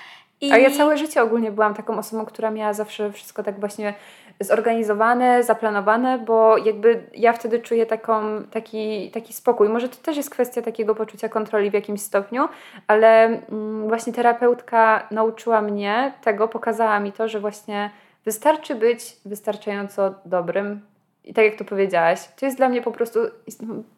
[0.43, 0.53] I...
[0.53, 3.95] A ja całe życie ogólnie byłam taką osobą, która miała zawsze wszystko tak właśnie
[4.41, 9.69] zorganizowane, zaplanowane, bo jakby ja wtedy czuję taką, taki, taki spokój.
[9.69, 12.49] Może to też jest kwestia takiego poczucia kontroli w jakimś stopniu,
[12.87, 17.91] ale mm, właśnie terapeutka nauczyła mnie tego, pokazała mi to, że właśnie
[18.25, 20.81] wystarczy być wystarczająco dobrym.
[21.25, 23.21] I tak jak to powiedziałaś, to jest dla mnie po prostu,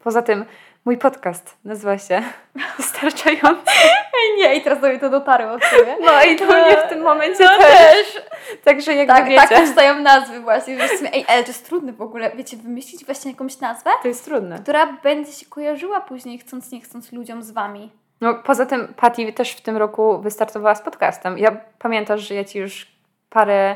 [0.03, 0.45] poza tym
[0.85, 2.23] Mój podcast nazywa się
[2.77, 3.71] Wystarczająco.
[4.13, 5.95] Ej, nie, i teraz do mnie to dotarło w sumie.
[6.01, 8.13] No i do mnie w tym momencie no też.
[8.13, 8.23] też.
[8.63, 9.47] Także jakby tak, wiecie.
[9.47, 13.05] Tak powstają nazwy właśnie, że sumie, ej, ale to jest trudne w ogóle, wiecie, wymyślić
[13.05, 13.89] właśnie jakąś nazwę.
[14.01, 14.59] To jest trudne.
[14.59, 17.91] Która będzie się kojarzyła później, chcąc nie chcąc ludziom z Wami.
[18.21, 21.37] No poza tym Patty też w tym roku wystartowała z podcastem.
[21.37, 22.87] Ja pamiętasz, że ja Ci już
[23.29, 23.75] parę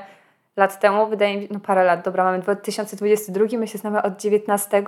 [0.59, 4.21] lat temu, wydaje mi się, no parę lat, dobra, mamy 2022, my się znamy od
[4.21, 4.83] 19,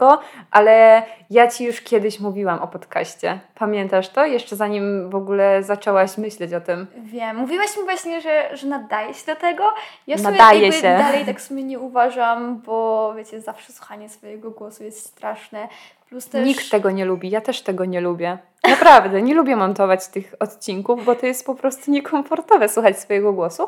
[0.51, 3.39] ale ja Ci już kiedyś mówiłam o podcaście.
[3.55, 4.25] Pamiętasz to?
[4.25, 6.87] Jeszcze zanim w ogóle zaczęłaś myśleć o tym.
[7.03, 7.37] Wiem.
[7.37, 9.73] Mówiłaś mi właśnie, że, że nadaje się do tego.
[10.07, 10.81] Ja nadaje się.
[10.81, 15.67] dalej tak sobie nie uważam, bo wiecie, zawsze słuchanie swojego głosu jest straszne.
[16.09, 16.47] Plus też...
[16.47, 18.37] Nikt tego nie lubi, ja też tego nie lubię.
[18.69, 23.67] Naprawdę, nie lubię montować tych odcinków, bo to jest po prostu niekomfortowe słuchać swojego głosu.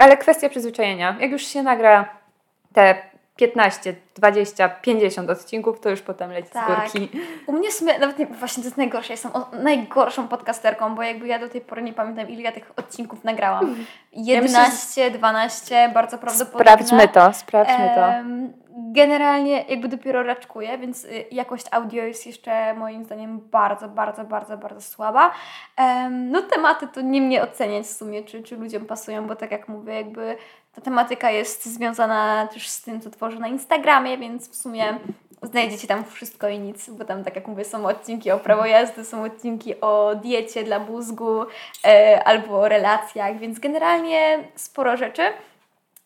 [0.00, 1.16] Ale kwestia przyzwyczajenia.
[1.20, 2.08] Jak już się nagra
[2.72, 2.94] te
[3.36, 6.88] 15, 20, 50 odcinków, to już potem leci tak.
[6.88, 7.18] z górki.
[7.46, 11.26] U mnie w sumie, nawet nie, właśnie to jest najgorsze, jestem najgorszą podcasterką, bo jakby
[11.26, 13.76] ja do tej pory nie pamiętam, ile ja tych odcinków nagrałam.
[14.12, 16.64] 11, ja 12, bardzo prawdopodobnie.
[16.64, 18.12] Sprawdźmy to, sprawdźmy to.
[18.92, 24.58] Generalnie jakby dopiero raczkuję, więc y, jakość audio jest jeszcze moim zdaniem bardzo, bardzo, bardzo,
[24.58, 25.30] bardzo słaba.
[26.10, 29.68] No tematy to nie mnie oceniać w sumie, czy, czy ludziom pasują, bo tak jak
[29.68, 30.36] mówię, jakby
[30.74, 34.98] ta tematyka jest związana też z tym, co tworzę na Instagramie, więc w sumie
[35.42, 39.04] znajdziecie tam wszystko i nic, bo tam, tak jak mówię, są odcinki o prawo jazdy,
[39.04, 41.46] są odcinki o diecie dla mózgu
[41.84, 45.22] e, albo o relacjach, więc generalnie sporo rzeczy.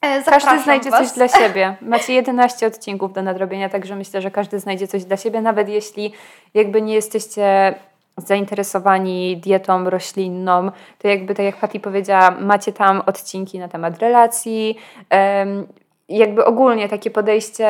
[0.04, 1.00] E, każdy znajdzie was.
[1.00, 1.76] coś dla siebie.
[1.80, 6.12] Macie 11 odcinków do nadrobienia, także myślę, że każdy znajdzie coś dla siebie, nawet jeśli
[6.54, 7.74] jakby nie jesteście
[8.16, 14.78] zainteresowani dietą roślinną, to jakby tak jak Patti powiedziała, macie tam odcinki na temat relacji,
[16.08, 17.68] jakby ogólnie takie podejście,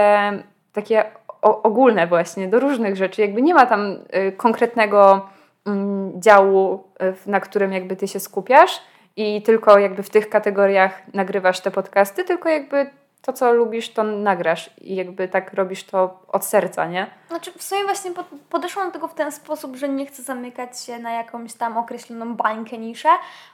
[0.73, 1.05] takie
[1.42, 5.29] ogólne właśnie do różnych rzeczy, jakby nie ma tam y, konkretnego
[5.66, 6.85] mm, działu,
[7.27, 8.81] y, na którym jakby ty się skupiasz
[9.16, 12.90] i tylko jakby w tych kategoriach nagrywasz te podcasty, tylko jakby
[13.24, 17.11] to, co lubisz, to nagrasz i jakby tak robisz to od serca, nie?
[17.29, 18.11] Znaczy, w sumie właśnie
[18.50, 22.35] podeszłam do tego w ten sposób, że nie chcę zamykać się na jakąś tam określoną
[22.35, 23.09] bańkę, niszę,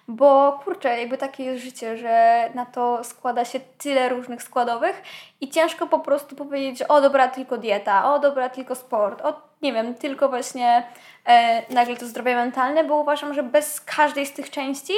[0.08, 5.02] bo kurczę, jakby takie jest życie, że na to składa się tyle różnych składowych
[5.40, 9.72] i ciężko po prostu powiedzieć, o dobra, tylko dieta, o dobra, tylko sport, o nie
[9.72, 10.82] wiem, tylko właśnie
[11.26, 14.92] e, nagle to zdrowie mentalne, bo uważam, że bez każdej z tych części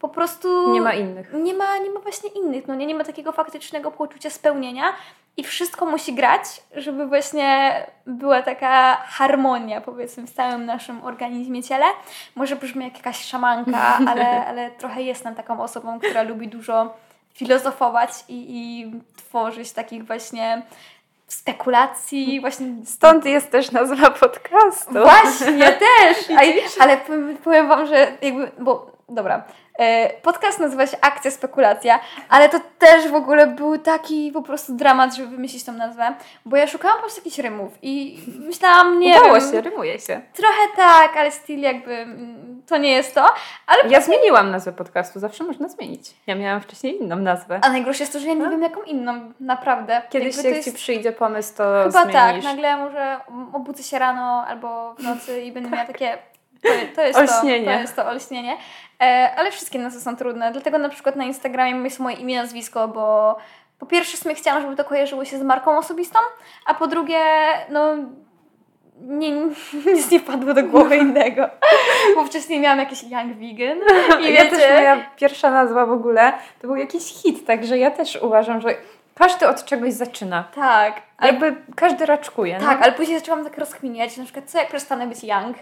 [0.00, 0.72] po prostu...
[0.72, 1.32] Nie ma innych.
[1.32, 4.92] Nie ma, nie ma właśnie innych, no nie, nie ma takiego faktycznego poczucia spełnienia
[5.36, 6.42] i wszystko musi grać,
[6.74, 7.72] żeby właśnie
[8.06, 11.86] była taka harmonia, powiedzmy, w całym naszym organizmie, ciele.
[12.34, 16.94] Może brzmi jak jakaś szamanka, ale, ale trochę jestem taką osobą, która lubi dużo
[17.34, 20.62] filozofować i, i tworzyć takich właśnie
[21.26, 22.66] spekulacji, właśnie...
[22.84, 24.92] Stąd jest też nazwa podcastu.
[24.92, 26.16] Właśnie, też!
[26.80, 29.44] ale powiem, powiem Wam, że jakby, bo dobra,
[29.80, 34.74] E, podcast nazywa się Akcja Spekulacja, ale to też w ogóle był taki po prostu
[34.74, 39.18] dramat, żeby wymyślić tą nazwę, bo ja szukałam po prostu jakichś rymów i myślałam, nie
[39.18, 40.20] Udało wiem, się, rymuje się.
[40.34, 43.26] Trochę tak, ale styl jakby mm, to nie jest to.
[43.66, 46.10] Ale ja zmieniłam nazwę podcastu, zawsze można zmienić.
[46.26, 47.60] Ja miałam wcześniej inną nazwę.
[47.62, 48.50] A najgorsze jest to, że ja nie no?
[48.50, 50.02] wiem jaką inną, naprawdę.
[50.10, 50.64] Kiedyś jak jest...
[50.64, 52.44] Ci przyjdzie pomysł, to Chyba tak, zmienisz.
[52.44, 53.20] tak, nagle może
[53.52, 56.18] obudzę się rano albo w nocy i będę miała takie
[56.96, 57.66] to, jest olśnienie.
[57.66, 58.56] To, to jest to olśnienie.
[59.00, 62.88] E, ale wszystkie nazwy są trudne, dlatego na przykład na Instagramie jest moje imię, nazwisko,
[62.88, 63.36] bo
[63.78, 66.18] po pierwsze sobie chciałam, żeby to kojarzyło się z marką osobistą,
[66.66, 67.20] a po drugie,
[67.68, 67.96] no
[69.00, 69.30] nie,
[69.94, 71.48] nic nie padło do głowy innego.
[72.14, 73.78] Bo wcześniej miałam jakieś Young Vegan.
[74.22, 74.56] I ja wiecie...
[74.56, 78.74] też moja pierwsza nazwa w ogóle to był jakiś hit, także ja też uważam, że
[79.20, 80.44] każdy od czegoś zaczyna.
[80.54, 81.02] Tak.
[81.22, 82.60] Jakby każdy raczkuje.
[82.60, 82.84] Tak, no?
[82.84, 85.56] ale później zaczęłam tak rozkminiać, na przykład co jak przestanę być young,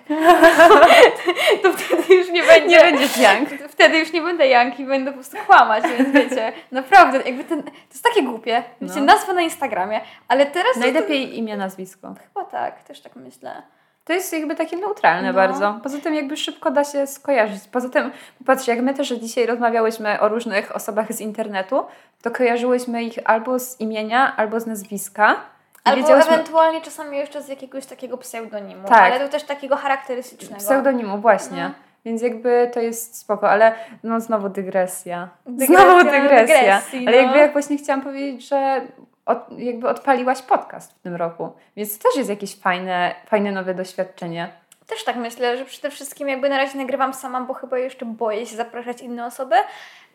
[1.62, 2.77] to wtedy już nie będzie...
[2.77, 3.49] Nie będziesz young.
[3.75, 7.62] Wtedy już nie będę young i będę po prostu kłamać, więc wiecie, naprawdę, jakby ten,
[7.62, 8.62] to jest takie głupie.
[8.81, 9.07] Wiecie, no.
[9.07, 10.77] nazwa na Instagramie, ale teraz...
[10.77, 11.35] Najlepiej to...
[11.35, 12.14] imię, nazwisko.
[12.29, 13.62] Chyba tak, też tak myślę.
[14.09, 15.35] To jest jakby takie neutralne no.
[15.35, 15.81] bardzo.
[15.83, 17.62] Poza tym jakby szybko da się skojarzyć.
[17.73, 18.11] Poza tym,
[18.47, 21.85] patrzcie, jak my też dzisiaj rozmawiałyśmy o różnych osobach z internetu,
[22.23, 25.37] to kojarzyłyśmy ich albo z imienia, albo z nazwiska.
[25.85, 29.12] Albo ewentualnie czasami jeszcze z jakiegoś takiego pseudonimu, tak.
[29.12, 30.61] ale to też takiego charakterystycznego.
[30.61, 31.62] Pseudonimu, właśnie.
[31.62, 31.71] No.
[32.05, 35.29] Więc jakby to jest spoko, ale no znowu dygresja.
[35.47, 36.61] dygresja znowu dygresja.
[36.61, 37.09] Dygresji, no.
[37.09, 38.81] Ale jakby jak właśnie chciałam powiedzieć, że
[39.29, 41.53] od, jakby odpaliłaś podcast w tym roku.
[41.77, 44.53] Więc to też jest jakieś fajne, fajne nowe doświadczenie.
[44.87, 48.47] Też tak myślę, że przede wszystkim jakby na razie nagrywam sama, bo chyba jeszcze boję
[48.47, 49.55] się zapraszać inne osoby,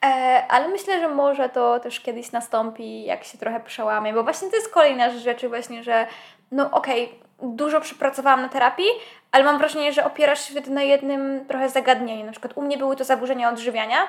[0.05, 4.49] e, ale myślę, że może to też kiedyś nastąpi, jak się trochę przełamie, bo właśnie
[4.49, 6.07] to jest kolejna z rzeczy właśnie, że
[6.51, 8.89] no okej, okay, dużo przepracowałam na terapii,
[9.31, 12.25] ale mam wrażenie, że opierasz się na jednym trochę zagadnieniu.
[12.25, 14.07] Na przykład u mnie były to zaburzenia odżywiania,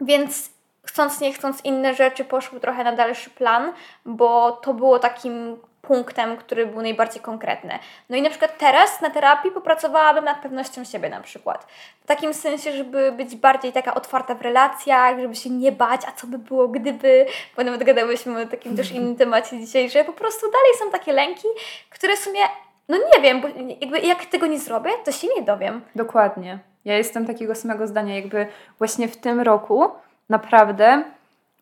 [0.00, 0.51] więc
[0.86, 3.72] chcąc nie chcąc inne rzeczy poszły trochę na dalszy plan,
[4.04, 7.78] bo to było takim punktem, który był najbardziej konkretny.
[8.10, 11.66] No i na przykład teraz na terapii popracowałabym nad pewnością siebie na przykład.
[12.00, 16.12] W takim sensie, żeby być bardziej taka otwarta w relacjach, żeby się nie bać, a
[16.12, 20.12] co by było gdyby, bo nawet gadałyśmy o takim też innym temacie dzisiaj, że po
[20.12, 21.48] prostu dalej są takie lęki,
[21.90, 22.40] które w sumie,
[22.88, 23.48] no nie wiem, bo
[23.80, 25.80] jakby jak tego nie zrobię, to się nie dowiem.
[25.94, 26.58] Dokładnie.
[26.84, 28.46] Ja jestem takiego samego zdania, jakby
[28.78, 29.90] właśnie w tym roku
[30.28, 31.04] naprawdę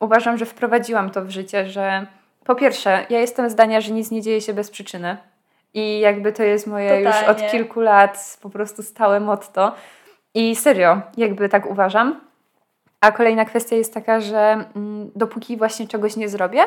[0.01, 2.07] uważam, że wprowadziłam to w życie, że
[2.45, 5.17] po pierwsze, ja jestem zdania, że nic nie dzieje się bez przyczyny.
[5.75, 7.29] I jakby to jest moje Totalnie.
[7.29, 9.75] już od kilku lat po prostu stałe motto.
[10.35, 12.21] I serio, jakby tak uważam.
[13.01, 16.63] A kolejna kwestia jest taka, że mm, dopóki właśnie czegoś nie zrobię,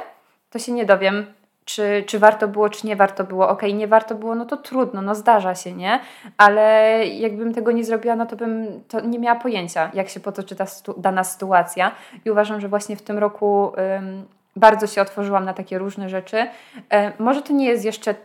[0.50, 1.26] to się nie dowiem,
[1.66, 3.50] czy, czy warto było, czy nie warto było.
[3.50, 6.00] Okej, okay, nie warto było, no to trudno, no zdarza się, nie?
[6.38, 10.56] Ale jakbym tego nie zrobiła, no to bym to nie miała pojęcia, jak się potoczy
[10.56, 11.92] ta stu, dana sytuacja.
[12.26, 16.38] I uważam, że właśnie w tym roku ym, bardzo się otworzyłam na takie różne rzeczy.
[16.38, 18.16] Yy, może to nie jest jeszcze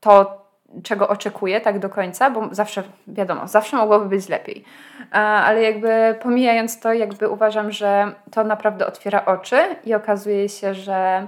[0.00, 0.42] to,
[0.82, 4.64] czego oczekuję tak do końca, bo zawsze, wiadomo, zawsze mogłoby być lepiej.
[5.10, 11.26] Ale jakby pomijając to, jakby uważam, że to naprawdę otwiera oczy i okazuje się, że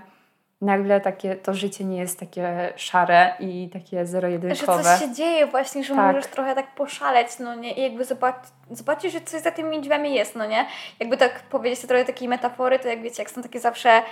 [0.65, 4.83] nagle takie, to życie nie jest takie szare i takie zero-jedynkowe.
[4.83, 6.07] Że coś się dzieje właśnie, że tak.
[6.07, 7.73] możesz trochę tak poszaleć, no nie?
[7.73, 8.37] I jakby zobacz,
[8.71, 10.67] zobaczyć, że coś za tymi drzwiami jest, no nie?
[11.01, 14.03] Jakby tak powiedzieć sobie trochę takiej metafory, to jak wiecie, jak są takie zawsze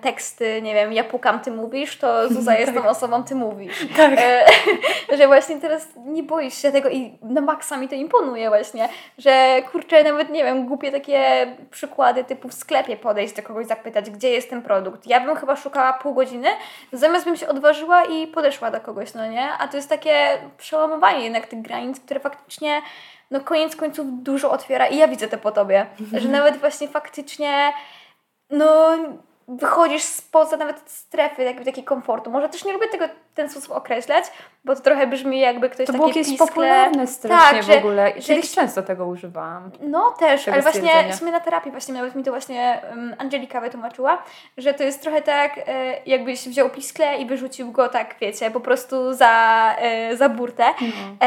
[0.00, 3.86] teksty, nie wiem, ja pukam, ty mówisz, to Zuza jest tą osobą, ty mówisz.
[3.96, 4.12] Tak.
[4.18, 4.46] E,
[5.18, 9.62] że właśnie teraz nie boisz się tego i na maksa mi to imponuje właśnie, że
[9.72, 14.30] kurczę, nawet nie wiem, głupie takie przykłady typu w sklepie podejść do kogoś, zapytać, gdzie
[14.30, 15.06] jest ten produkt.
[15.06, 16.48] Ja bym chyba szukała pół godziny,
[16.92, 19.48] zamiast bym się odważyła i podeszła do kogoś, no nie?
[19.58, 22.82] A to jest takie przełamywanie jednak tych granic, które faktycznie
[23.30, 27.72] no koniec końców dużo otwiera i ja widzę to po tobie, że nawet właśnie faktycznie
[28.50, 28.96] no
[29.56, 32.30] wychodzisz spoza nawet strefy jakby takiej komfortu.
[32.30, 34.24] Może też nie lubię tego w ten sposób określać,
[34.64, 36.46] bo to trochę brzmi jakby ktoś to takie było jakieś piskle...
[36.46, 38.12] popularne strasznie tak, w ogóle.
[38.16, 39.70] Że, Kiedyś często tego używałam.
[39.80, 43.60] No też, ale właśnie w sumie na terapii właśnie nawet mi to właśnie um, Angelika
[43.60, 44.22] wytłumaczyła,
[44.56, 48.60] że to jest trochę tak, e, jakbyś wziął piskle i wyrzucił go tak, wiecie, po
[48.60, 50.64] prostu za, e, za burtę.
[50.80, 51.26] No.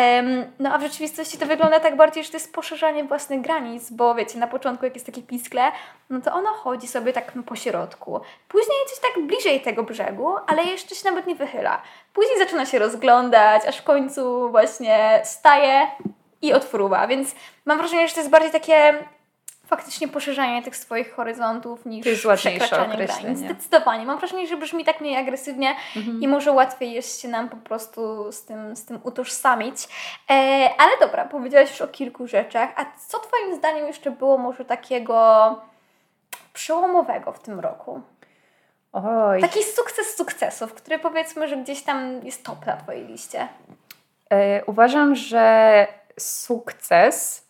[0.60, 4.16] no a w rzeczywistości to wygląda tak bardziej, że to jest poszerzanie własnych granic, bo
[4.16, 5.72] wiecie, na początku jak jest takie piskle,
[6.10, 8.22] no to ono chodzi sobie tak po środku.
[8.48, 11.82] Później coś tak bliżej tego brzegu, ale jeszcze się nawet nie wychyla.
[12.14, 15.88] Później zaczyna się rozglądać, aż w końcu właśnie staje
[16.42, 17.08] i odfruwa.
[17.08, 18.94] Więc mam wrażenie, że to jest bardziej takie
[19.68, 23.38] faktycznie poszerzanie tych swoich horyzontów niż przekraczanie granic.
[23.38, 24.06] Zdecydowanie.
[24.06, 26.22] Mam wrażenie, że brzmi tak mniej agresywnie mhm.
[26.22, 29.76] i może łatwiej jest się nam po prostu z tym, z tym utożsamić.
[30.30, 30.34] E,
[30.78, 32.70] ale dobra, powiedziałaś już o kilku rzeczach.
[32.76, 35.16] A co Twoim zdaniem jeszcze było może takiego
[36.54, 38.02] przełomowego w tym roku?
[38.94, 39.42] Oj.
[39.42, 43.48] Taki sukces sukcesów, który powiedzmy, że gdzieś tam jest top na Twojej liście.
[44.30, 45.88] E, uważam, że
[46.20, 47.48] sukces,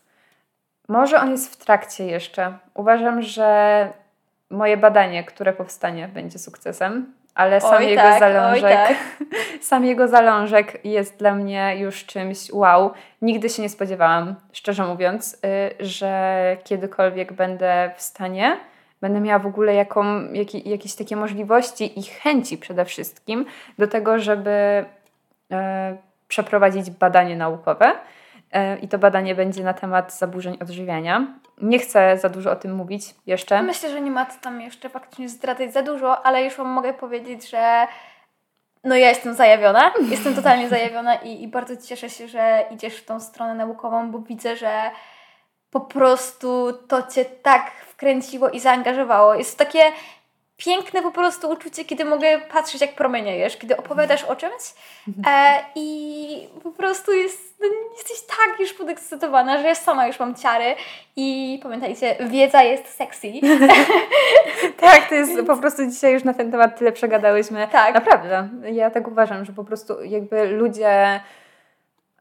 [0.88, 2.58] może on jest w trakcie jeszcze.
[2.74, 3.90] Uważam, że
[4.50, 8.98] moje badanie, które powstanie, będzie sukcesem, ale sam oj, jego tak, zalążek, tak.
[9.62, 12.92] sam jego zalążek jest dla mnie już czymś wow.
[13.22, 18.58] Nigdy się nie spodziewałam, szczerze mówiąc, y, że kiedykolwiek będę w stanie
[19.04, 23.46] będę miała w ogóle jaką, jak, jakieś takie możliwości i chęci przede wszystkim
[23.78, 24.86] do tego, żeby
[25.52, 27.92] e, przeprowadzić badanie naukowe.
[28.52, 31.28] E, I to badanie będzie na temat zaburzeń odżywiania.
[31.62, 33.63] Nie chcę za dużo o tym mówić jeszcze.
[33.63, 36.94] Myślę, że nie ma co tam jeszcze faktycznie zdradzać za dużo, ale już Wam mogę
[36.94, 37.88] powiedzieć, że
[38.84, 43.06] no ja jestem zajawiona, jestem totalnie zajawiona i, i bardzo cieszę się, że idziesz w
[43.06, 44.92] tą stronę naukową, bo widzę, że
[45.74, 47.72] po prostu to Cię tak
[48.04, 49.36] wkręciło i zaangażowało.
[49.36, 49.82] Jest takie
[50.58, 54.63] piękne po prostu uczucie, kiedy mogę patrzeć, jak promeniejesz, kiedy opowiadasz o czymś
[55.28, 60.36] e, i po prostu jest, no, jesteś tak już podekscytowana, że ja sama już mam
[60.36, 60.76] ciary
[61.16, 63.28] i pamiętajcie, wiedza jest sexy.
[64.82, 67.68] tak, to jest po prostu dzisiaj już na ten temat tyle przegadałyśmy.
[67.72, 67.94] Tak.
[67.94, 71.20] Naprawdę, ja tak uważam, że po prostu jakby ludzie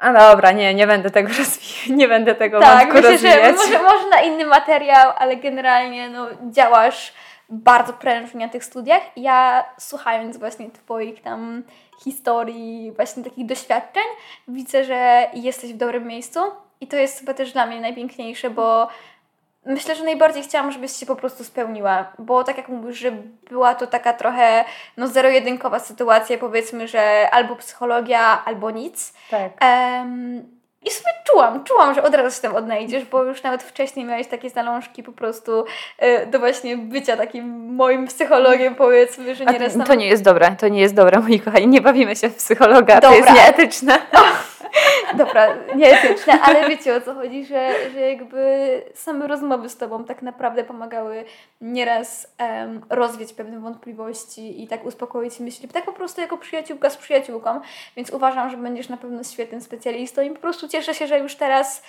[0.02, 3.44] a dobra, nie, nie będę tego rozwijać, nie będę tego tak, myślę, rozwijać.
[3.44, 7.12] że może, może na inny materiał, ale generalnie no, działasz
[7.48, 9.02] bardzo prężnie na tych studiach.
[9.16, 11.62] Ja słuchając właśnie Twoich tam
[12.04, 14.02] historii, właśnie takich doświadczeń,
[14.48, 16.40] widzę, że jesteś w dobrym miejscu
[16.80, 18.88] i to jest chyba też dla mnie najpiękniejsze, bo
[19.66, 23.12] Myślę, że najbardziej chciałam, żebyś się po prostu spełniła, bo tak jak mówisz, że
[23.50, 24.64] była to taka trochę
[24.96, 29.12] no zero-jedynkowa sytuacja, powiedzmy, że albo psychologia, albo nic.
[29.30, 29.52] Tak.
[29.60, 34.06] Um, i sobie czułam, czułam, że od razu się tam odnajdziesz, bo już nawet wcześniej
[34.06, 35.64] miałeś takie zalążki po prostu
[36.02, 39.86] y, do właśnie bycia takim moim psychologiem, powiedzmy, że nieraz tam...
[39.86, 43.00] To nie jest dobre, to nie jest dobre, moi kochani, nie bawimy się w psychologa,
[43.00, 43.10] Dobra.
[43.10, 43.98] to jest nieetyczne.
[45.18, 50.22] Dobra, nieetyczne, ale wiecie o co chodzi, że, że jakby same rozmowy z Tobą tak
[50.22, 51.24] naprawdę pomagały
[51.60, 56.96] nieraz um, rozwieć pewne wątpliwości i tak uspokoić myśli, tak po prostu jako przyjaciółka z
[56.96, 57.60] przyjaciółką,
[57.96, 61.36] więc uważam, że będziesz na pewno świetnym specjalistą i po prostu cieszę się, że już
[61.36, 61.82] teraz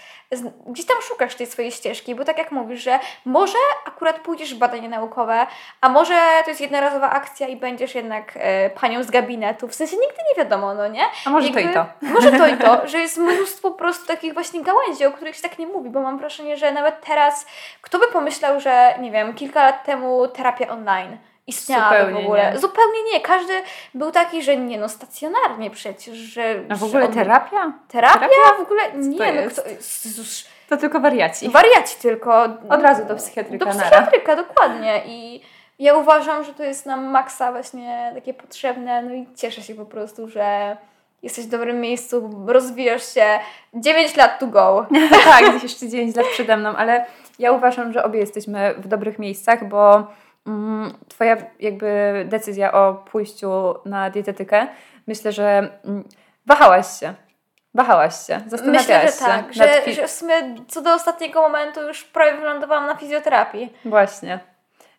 [0.68, 4.58] gdzieś tam szukasz tej swojej ścieżki, bo tak jak mówisz, że może akurat pójdziesz w
[4.58, 5.48] badanie naukowe,
[5.82, 9.96] a może to jest jednorazowa akcja i będziesz jednak e, panią z gabinetu, w sensie
[9.96, 11.04] nigdy nie wiadomo, no nie?
[11.26, 11.86] A może jakby, to i to.
[12.02, 15.42] Może to i to, że jest mnóstwo po prostu takich właśnie gałęzi, o których się
[15.42, 17.46] tak nie mówi, bo mam wrażenie, że nawet teraz,
[17.82, 21.18] kto by pomyślał, że nie wiem, kilka lat temu terapia online,
[21.52, 22.52] Zupełnie w ogóle.
[22.54, 22.60] nie.
[22.60, 23.22] Zupełnie nie.
[23.22, 23.54] Każdy
[23.94, 26.56] był taki, że nie no, stacjonarnie przecież, że...
[26.70, 27.74] A w ogóle terapia?
[27.88, 28.20] Terapia?
[28.20, 28.58] terapia?
[28.58, 29.62] W ogóle nie, to no kto...
[30.06, 31.50] Jezus, To tylko wariaci.
[31.50, 32.44] Wariaci tylko.
[32.70, 33.90] Od razu do psychiatryka, Do nara.
[33.90, 35.02] psychiatryka, dokładnie.
[35.06, 35.42] I
[35.80, 39.02] ja uważam, że to jest nam maksa właśnie takie potrzebne.
[39.02, 40.78] No i cieszę się po prostu, że
[41.24, 43.40] jesteś w dobrym miejscu, rozwijasz się.
[43.74, 44.88] 9 lat to go.
[45.26, 47.06] tak, jeszcze 9 lat przede mną, ale
[47.40, 50.08] ja uważam, że obie jesteśmy w dobrych miejscach, bo
[50.48, 53.50] mm, Twoja jakby decyzja o pójściu
[53.86, 54.68] na dietetykę,
[55.08, 56.04] myślę, że mm,
[56.46, 57.14] wahałaś się.
[57.76, 59.26] Wahałaś się, zastanawiałaś Myślę, że się.
[59.26, 60.34] tak, że, fi- że w sumie
[60.68, 63.74] co do ostatniego momentu już prawie wylądowałam na fizjoterapii.
[63.86, 64.40] Właśnie.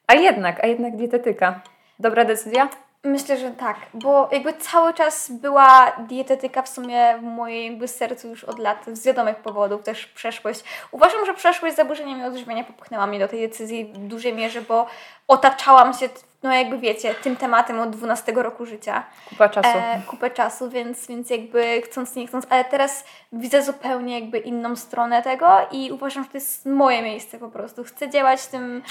[0.07, 1.61] A jednak, a jednak dietetyka.
[1.99, 2.69] Dobra decyzja?
[3.05, 8.29] Myślę, że tak, bo jakby cały czas była dietetyka w sumie w moim jakby sercu
[8.29, 10.65] już od lat, z wiadomych powodów, też przeszłość.
[10.91, 14.87] Uważam, że przeszłość z zaburzeniami odżywiania popchnęła mnie do tej decyzji w dużej mierze, bo
[15.29, 16.09] otaczałam się,
[16.43, 19.05] no jakby wiecie, tym tematem od 12 roku życia.
[19.29, 19.79] Kupa czasu.
[19.79, 24.77] E, kupę czasu, więc, więc jakby chcąc, nie chcąc, ale teraz widzę zupełnie jakby inną
[24.77, 27.85] stronę tego i uważam, że to jest moje miejsce po prostu.
[27.85, 28.83] Chcę działać w tym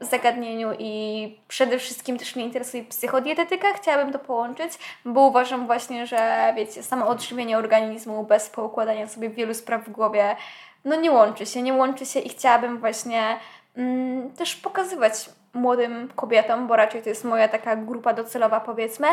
[0.00, 4.72] zagadnieniu i przede wszystkim też mnie interesuje psychodietetyka, chciałabym to połączyć,
[5.04, 10.36] bo uważam właśnie, że wiecie, samo odżywienie organizmu bez poukładania sobie wielu spraw w głowie,
[10.84, 13.36] no nie łączy się, nie łączy się i chciałabym właśnie
[13.76, 19.08] mm, też pokazywać młodym kobietom, bo raczej to jest moja taka grupa docelowa powiedzmy,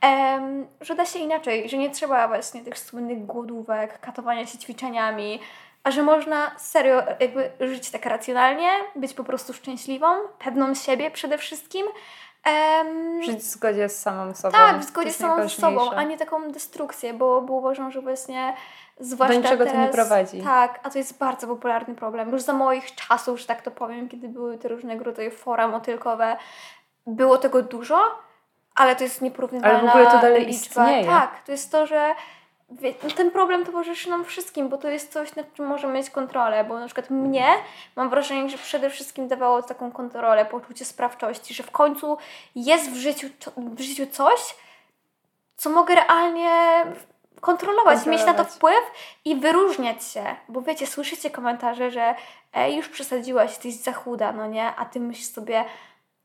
[0.00, 5.40] em, że da się inaczej, że nie trzeba właśnie tych słynnych głodówek, katowania się ćwiczeniami,
[5.84, 10.06] a że można serio jakby żyć tak racjonalnie, być po prostu szczęśliwą,
[10.38, 11.86] pewną siebie przede wszystkim.
[12.44, 14.52] Em, Żyć w zgodzie z samą sobą.
[14.58, 18.00] tak, w To zgodzie z samą sobą, a nie taką destrukcję, bo, bo uważam, że
[18.00, 18.54] właśnie
[19.00, 20.42] zwłaszcza niczego to teraz, nie prowadzi.
[20.42, 22.30] Tak, a to jest bardzo popularny problem.
[22.32, 26.36] Już za moich czasów, że tak to powiem, kiedy były te różnego rodzaju fora motylkowe,
[27.06, 28.00] było tego dużo,
[28.74, 30.82] ale to jest nieporównywalna Ale w ogóle to dalej liczba.
[30.90, 31.04] istnieje.
[31.06, 32.14] Tak, to jest to, że
[32.70, 36.64] wie, ten problem towarzyszy nam wszystkim, bo to jest coś, nad czym możemy mieć kontrolę,
[36.64, 37.46] bo na przykład mnie
[37.96, 42.18] mam wrażenie, że przede wszystkim dawało taką kontrolę, poczucie sprawczości, że w końcu
[42.54, 44.54] jest w życiu, w życiu coś,
[45.56, 46.84] co mogę realnie
[47.40, 48.54] kontrolować, mieć na to Kontrolować.
[48.54, 48.84] wpływ
[49.24, 52.14] i wyróżniać się, bo wiecie, słyszycie komentarze, że
[52.52, 55.64] ej, już przesadziłaś, jesteś za chuda, no nie, a ty myślisz sobie,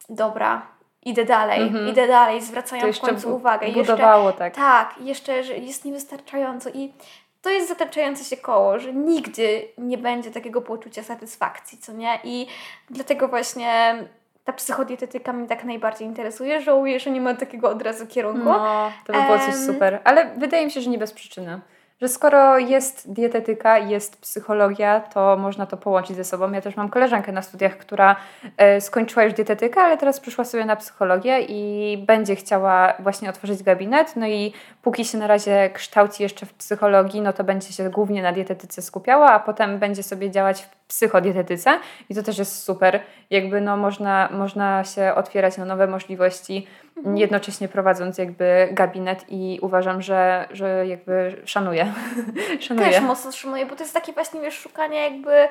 [0.10, 0.75] dobra,
[1.06, 1.88] idę dalej, Mhm.
[1.88, 3.68] idę dalej, zwracają To w jeszcze końcu uwagę.
[3.68, 4.56] Jeszcze, budowało tak.
[4.56, 6.94] tak, jeszcze, że jest niewystarczająco i
[7.42, 12.20] to jest zataczające się koło, że nigdy nie będzie takiego poczucia satysfakcji, co nie?
[12.24, 12.48] I
[12.90, 13.96] dlatego właśnie
[14.44, 16.62] ta psychodietetyka mnie tak najbardziej interesuje.
[16.62, 18.44] Żałuję, że nie ma takiego od razu kierunku.
[18.46, 19.66] No, to by było coś Em.
[19.66, 20.00] super.
[20.04, 21.60] Ale wydaje mi się, że nie bez przyczyny.
[22.02, 26.52] Że skoro jest dietetyka, jest psychologia, to można to połączyć ze sobą.
[26.52, 28.16] Ja też mam koleżankę na studiach, która
[28.58, 33.64] e, skończyła już dietetykę, ale teraz przyszła sobie na psychologię i będzie chciała właśnie otworzyć
[33.64, 34.16] gabinet.
[34.16, 38.24] No i póki się na razie kształci jeszcze w psychologii, no to będzie się głównie
[38.24, 41.80] na dietetyce skupiała, a potem będzie sobie działać w psychodietetyce
[42.10, 43.00] i to też jest super.
[43.30, 46.68] Jakby no można, można się otwierać na nowe możliwości,
[47.16, 51.94] jednocześnie prowadząc jakby gabinet i uważam, że, że jakby szanuję.
[52.60, 52.90] szanuję.
[52.90, 55.48] Też mocno szanuję, bo to jest takie właśnie wiesz, szukanie jakby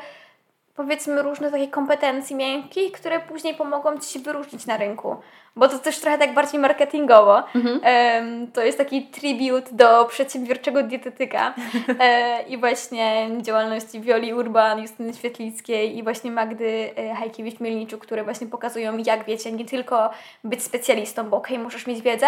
[0.74, 5.16] powiedzmy różnych takich kompetencji miękkich, które później pomogą Ci się wyróżnić na rynku.
[5.56, 7.42] Bo to też trochę tak bardziej marketingowo.
[7.54, 7.80] Mhm.
[7.82, 11.54] Em, to jest taki tribut do przedsiębiorczego dietetyka
[12.00, 18.46] e, i właśnie działalności Wioli Urban, Justyny Świetlickiej i właśnie Magdy e, Hajkiewicz-Mielniczuk, które właśnie
[18.46, 20.10] pokazują, jak wiecie, nie tylko
[20.44, 22.26] być specjalistą, bo okej, możesz mieć wiedzę,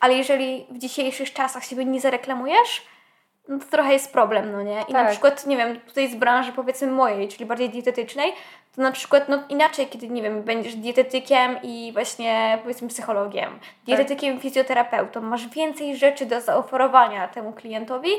[0.00, 2.82] ale jeżeli w dzisiejszych czasach siebie nie zareklamujesz,
[3.48, 4.82] no to trochę jest problem, no nie?
[4.88, 5.10] I na Tak.
[5.10, 8.32] przykład, nie wiem, tutaj z branży powiedzmy mojej, czyli bardziej dietetycznej,
[8.76, 14.40] to na przykład no inaczej, kiedy, nie wiem, będziesz dietetykiem i właśnie powiedzmy psychologiem, dietetykiem,
[14.40, 18.10] fizjoterapeutą, masz więcej rzeczy do zaoferowania temu klientowi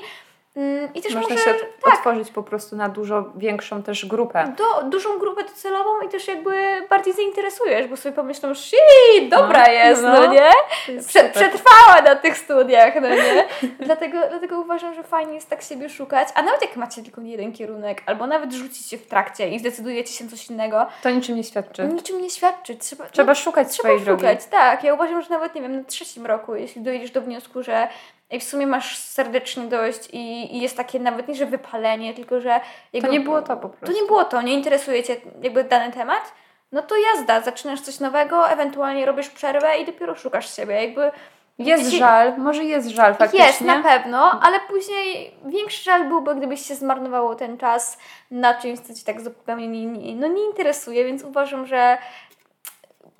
[0.93, 1.53] i też Można może się
[1.83, 4.53] tak, otworzyć po prostu na dużo większą też grupę.
[4.57, 6.51] do, dużą grupę docelową i też jakby
[6.89, 10.33] bardziej zainteresujesz, bo sobie pomyślą, shit, dobra No, jest, no, no.
[10.33, 10.51] nie?
[10.87, 13.45] Jest Prze- przetrwała na tych studiach, no nie?
[13.85, 17.53] dlatego, dlatego uważam, że fajnie jest tak siebie szukać, a nawet jak macie tylko jeden
[17.53, 21.43] kierunek, albo nawet rzucić się w trakcie i zdecydujecie się coś innego, To niczym nie
[21.43, 21.83] świadczy.
[21.83, 22.75] niczym nie świadczy.
[22.75, 24.21] Trzeba, Trzeba no, szukać trzeba swojej drogi.
[24.21, 24.83] szukać, tak.
[24.83, 27.87] Ja uważam, że nawet, nie wiem, na trzecim roku, jeśli dojdziesz do wniosku, że
[28.31, 32.41] ej, w sumie masz serdecznie dość i, i jest takie nawet nie, że wypalenie, tylko
[32.41, 32.59] że...
[32.59, 33.85] To jakby- nie było to po prostu.
[33.95, 36.33] to nie było to, nie interesuje Cię jakby dany temat,
[36.71, 40.83] no to jazda, zaczynasz coś nowego, ewentualnie robisz przerwę i dopiero szukasz siebie.
[40.85, 41.11] Jakby
[41.59, 43.45] Jest żal, może jest żal faktycznie.
[43.45, 47.97] jest na pewno, ale później większy żal byłby, gdybyś się zmarnowało ten czas
[48.31, 51.97] na czymś, co Ci tak zupełnie nie, nie, no nie interesuje, więc uważam, że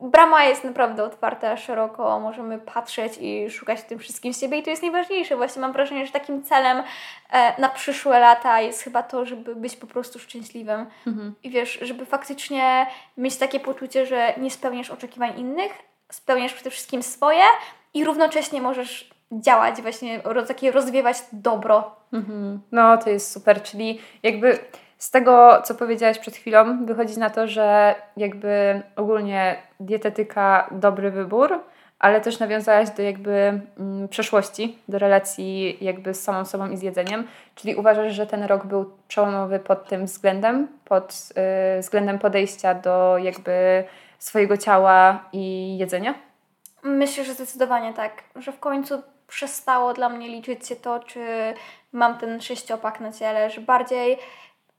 [0.02, 4.70] brama jest naprawdę otwarta szeroko, możemy patrzeć i szukać w tym wszystkim siebie i to
[4.70, 5.36] jest najważniejsze.
[5.36, 6.84] Właśnie mam wrażenie, że takim celem
[7.32, 10.86] e, na przyszłe lata jest chyba to, żeby być po prostu szczęśliwym.
[11.08, 11.36] Mhm.
[11.44, 12.88] I wiesz, żeby faktycznie
[13.18, 15.72] mieć takie poczucie, że nie spełniasz oczekiwań innych,
[16.12, 17.44] spełniasz przede wszystkim swoje
[17.94, 21.96] i równocześnie możesz działać, właśnie takie rozwiewać dobro.
[22.14, 22.62] Mhm.
[22.72, 24.60] No, to jest super, czyli jakby
[25.00, 31.60] z tego, co powiedziałaś przed chwilą, wychodzi na to, że jakby ogólnie dietetyka dobry wybór,
[32.00, 36.82] ale też nawiązałaś do jakby mm, przeszłości, do relacji jakby z samą sobą i z
[36.82, 37.28] jedzeniem.
[37.56, 41.30] Czyli uważasz, że ten rok był przełomowy pod tym względem, pod
[41.78, 43.84] y, względem podejścia do jakby
[44.20, 46.14] swojego ciała i jedzenia?
[46.84, 51.20] Myślę, że zdecydowanie tak, że w końcu przestało dla mnie liczyć się to, czy
[51.92, 54.18] mam ten sześciopak na ciele, że bardziej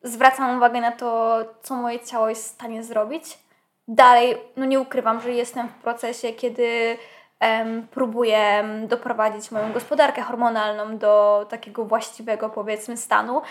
[0.03, 3.39] zwracam uwagę na to, co moje ciało jest w stanie zrobić.
[3.89, 6.97] Dalej, no nie ukrywam, że jestem w procesie, kiedy
[7.41, 13.43] um, próbuję doprowadzić moją gospodarkę hormonalną do takiego właściwego, powiedzmy, stanu.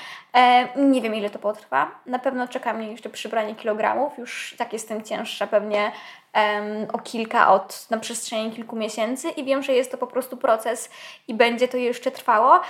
[0.76, 1.92] Um, nie wiem, ile to potrwa.
[2.06, 4.18] Na pewno czeka mnie jeszcze przybranie kilogramów.
[4.18, 5.92] Już tak jestem cięższa, pewnie
[6.36, 10.38] um, o kilka od, na przestrzeni kilku miesięcy i wiem, że jest to po prostu
[10.38, 10.90] proces
[11.28, 12.62] i będzie to jeszcze trwało,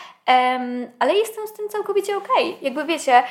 [1.00, 2.50] ale jestem z tym całkowicie okej.
[2.50, 2.58] Okay.
[2.62, 3.24] Jakby wiecie,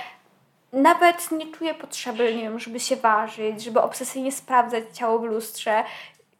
[0.73, 5.85] nawet nie czuję potrzeby, nie wiem, żeby się ważyć, żeby obsesyjnie sprawdzać ciało w lustrze,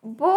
[0.03, 0.35] bo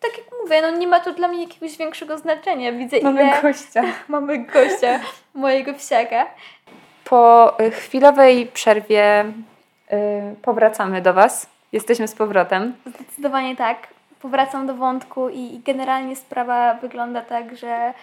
[0.00, 2.72] tak jak mówię, no nie ma to dla mnie jakiegoś większego znaczenia.
[2.72, 3.42] Widzę Mamy ile...
[3.42, 3.82] gościa.
[4.08, 5.00] Mamy gościa,
[5.34, 6.26] mojego psiaka.
[7.04, 9.24] Po y, chwilowej przerwie
[9.90, 9.98] yy,
[10.42, 11.46] powracamy do Was.
[11.72, 12.74] Jesteśmy z powrotem.
[12.86, 13.88] Zdecydowanie tak.
[14.20, 17.94] Powracam do wątku i generalnie sprawa wygląda tak, że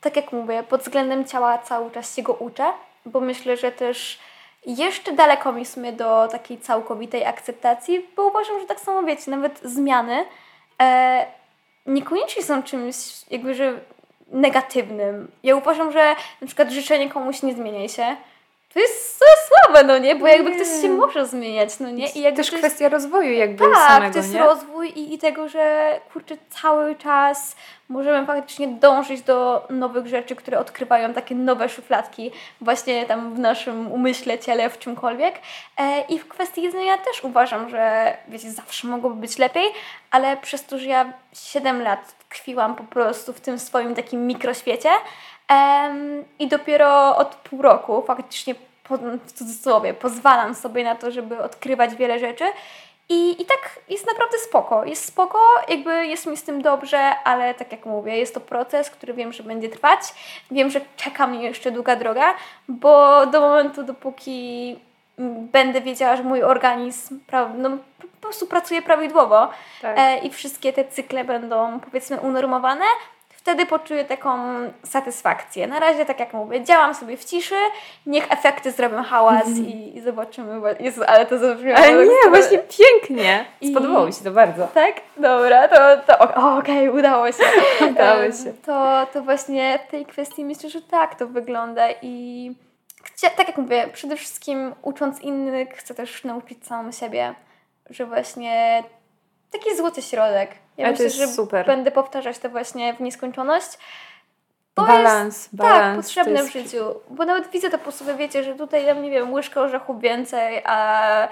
[0.00, 2.64] tak jak mówię, pod względem ciała cały czas się go uczę,
[3.06, 4.18] bo myślę, że też
[4.66, 9.60] jeszcze daleko mi sumie do takiej całkowitej akceptacji, bo uważam, że tak samo wiecie, nawet
[9.62, 10.24] zmiany
[10.82, 11.26] e,
[11.86, 12.96] niekoniecznie są czymś
[13.30, 13.80] jakby, że
[14.28, 15.30] negatywnym.
[15.42, 18.16] Ja uważam, że na przykład życzenie komuś nie zmieniaj się,
[18.74, 20.16] to jest słabe, no nie?
[20.16, 20.56] Bo jakby nie.
[20.56, 22.08] ktoś się może zmieniać, no nie?
[22.08, 22.66] I jakby też to jest...
[22.66, 24.40] kwestia rozwoju jakby tak, samego, to jest nie?
[24.40, 27.56] rozwój i, i tego, że kurczę, cały czas
[27.88, 33.92] możemy faktycznie dążyć do nowych rzeczy, które odkrywają takie nowe szufladki właśnie tam w naszym
[33.92, 35.34] umyśle, ciele, w czymkolwiek.
[35.78, 39.64] E, I w kwestii jedzenia też uważam, że wiecie, zawsze mogłoby być lepiej,
[40.10, 44.90] ale przez to, że ja 7 lat tkwiłam po prostu w tym swoim takim mikroświecie,
[45.50, 48.54] Um, I dopiero od pół roku faktycznie,
[48.88, 52.44] po, w cudzysłowie, pozwalam sobie na to, żeby odkrywać wiele rzeczy.
[53.08, 54.84] I, I tak jest naprawdę spoko.
[54.84, 55.38] Jest spoko,
[55.68, 59.32] jakby jest mi z tym dobrze, ale tak jak mówię, jest to proces, który wiem,
[59.32, 60.00] że będzie trwać.
[60.50, 62.34] Wiem, że czeka mnie jeszcze długa droga,
[62.68, 64.76] bo do momentu, dopóki
[65.52, 67.20] będę wiedziała, że mój organizm
[67.56, 69.48] no, po prostu pracuje prawidłowo
[69.82, 69.98] tak.
[69.98, 72.84] e, i wszystkie te cykle będą powiedzmy unormowane,
[73.44, 74.38] wtedy poczuję taką
[74.84, 75.66] satysfakcję.
[75.66, 77.54] Na razie, tak jak mówię, działam sobie w ciszy,
[78.06, 79.66] niech efekty zrobią hałas mm.
[79.66, 80.76] i, i, zobaczymy.
[80.80, 81.78] Jezu, ale to zabrzmiało.
[81.78, 83.44] Ale tak nie, właśnie pięknie.
[83.70, 84.66] Spodobało mi się to bardzo.
[84.66, 84.94] Tak?
[85.16, 85.76] Dobra, to,
[86.06, 86.18] to
[86.58, 87.42] okej, okay, udało się.
[87.90, 88.52] udało się.
[88.66, 92.54] To, to właśnie w tej kwestii myślę, że tak to wygląda i
[93.36, 97.34] tak jak mówię, przede wszystkim ucząc innych, chcę też nauczyć samą siebie,
[97.90, 98.84] że właśnie
[99.52, 100.63] taki złoty środek.
[100.76, 101.66] Ja myślę, że super.
[101.66, 103.78] będę powtarzać to właśnie w nieskończoność.
[104.74, 105.96] To balans, jest, balans.
[105.96, 106.48] Tak, potrzebne jest...
[106.48, 106.94] w życiu.
[107.10, 110.62] Bo nawet widzę to po sobie, wiecie, że tutaj, ja nie wiem, łyżkę orzechu więcej,
[110.64, 111.28] a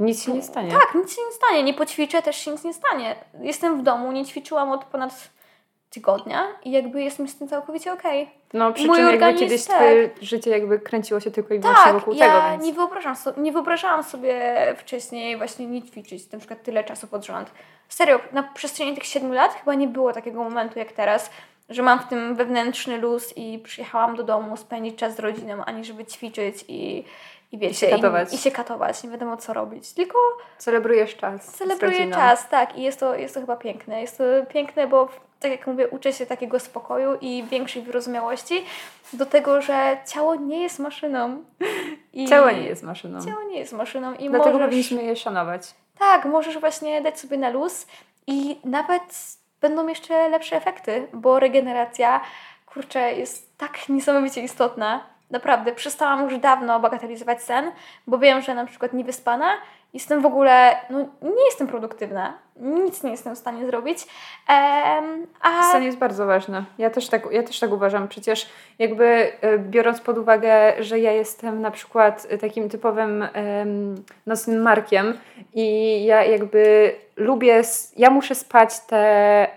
[0.00, 0.70] nic się nie stanie.
[0.70, 1.62] Tak, nic się nie stanie.
[1.62, 3.16] Nie poćwiczę, też się nic nie stanie.
[3.40, 5.30] Jestem w domu, nie ćwiczyłam od ponad
[5.90, 8.22] tygodnia i jakby jest mi z tym całkowicie okej.
[8.22, 8.34] Okay.
[8.52, 9.76] No przy Mój czym jakby kiedyś tak.
[9.76, 12.64] twoje życie jakby kręciło się tylko i wyłącznie tak, wokół ja tego, więc...
[12.64, 17.26] nie wyobrażam, so, nie wyobrażałam sobie wcześniej właśnie nie ćwiczyć, na przykład tyle czasu pod
[17.26, 17.50] rząd.
[17.88, 21.30] Serio, na przestrzeni tych siedmiu lat chyba nie było takiego momentu jak teraz,
[21.68, 25.84] że mam w tym wewnętrzny luz i przyjechałam do domu spędzić czas z rodziną, ani
[25.84, 27.04] żeby ćwiczyć i,
[27.52, 28.32] i wiecie, I się katować.
[28.32, 30.18] I, i, się katować, nie wiadomo co robić, tylko...
[30.58, 34.00] Celebrujesz czas Celebruję czas, tak i jest to, jest to chyba piękne.
[34.00, 35.08] Jest to piękne, bo
[35.40, 38.64] tak jak mówię, uczę się takiego spokoju i większej wyrozumiałości
[39.12, 41.44] do tego, że ciało nie jest maszyną.
[42.12, 43.24] I ciało nie jest maszyną.
[43.24, 44.66] Ciało nie jest maszyną i Dlatego możesz...
[44.66, 45.74] powinniśmy je szanować.
[45.98, 47.86] Tak, możesz właśnie dać sobie na luz
[48.26, 52.20] i nawet będą jeszcze lepsze efekty, bo regeneracja,
[52.66, 55.00] kurczę, jest tak niesamowicie istotna.
[55.30, 57.72] Naprawdę, przestałam już dawno bagatelizować sen,
[58.06, 59.46] bo wiem, że na przykład niewyspana
[59.96, 63.98] jestem w ogóle, no nie jestem produktywna, nic nie jestem w stanie zrobić.
[64.48, 65.72] Um, a...
[65.72, 66.64] Sen jest bardzo ważny.
[66.78, 68.08] Ja też, tak, ja też tak uważam.
[68.08, 73.94] Przecież jakby e, biorąc pod uwagę, że ja jestem na przykład takim typowym um,
[74.26, 75.18] nocnym markiem
[75.54, 77.62] i ja jakby lubię,
[77.96, 79.48] ja muszę spać te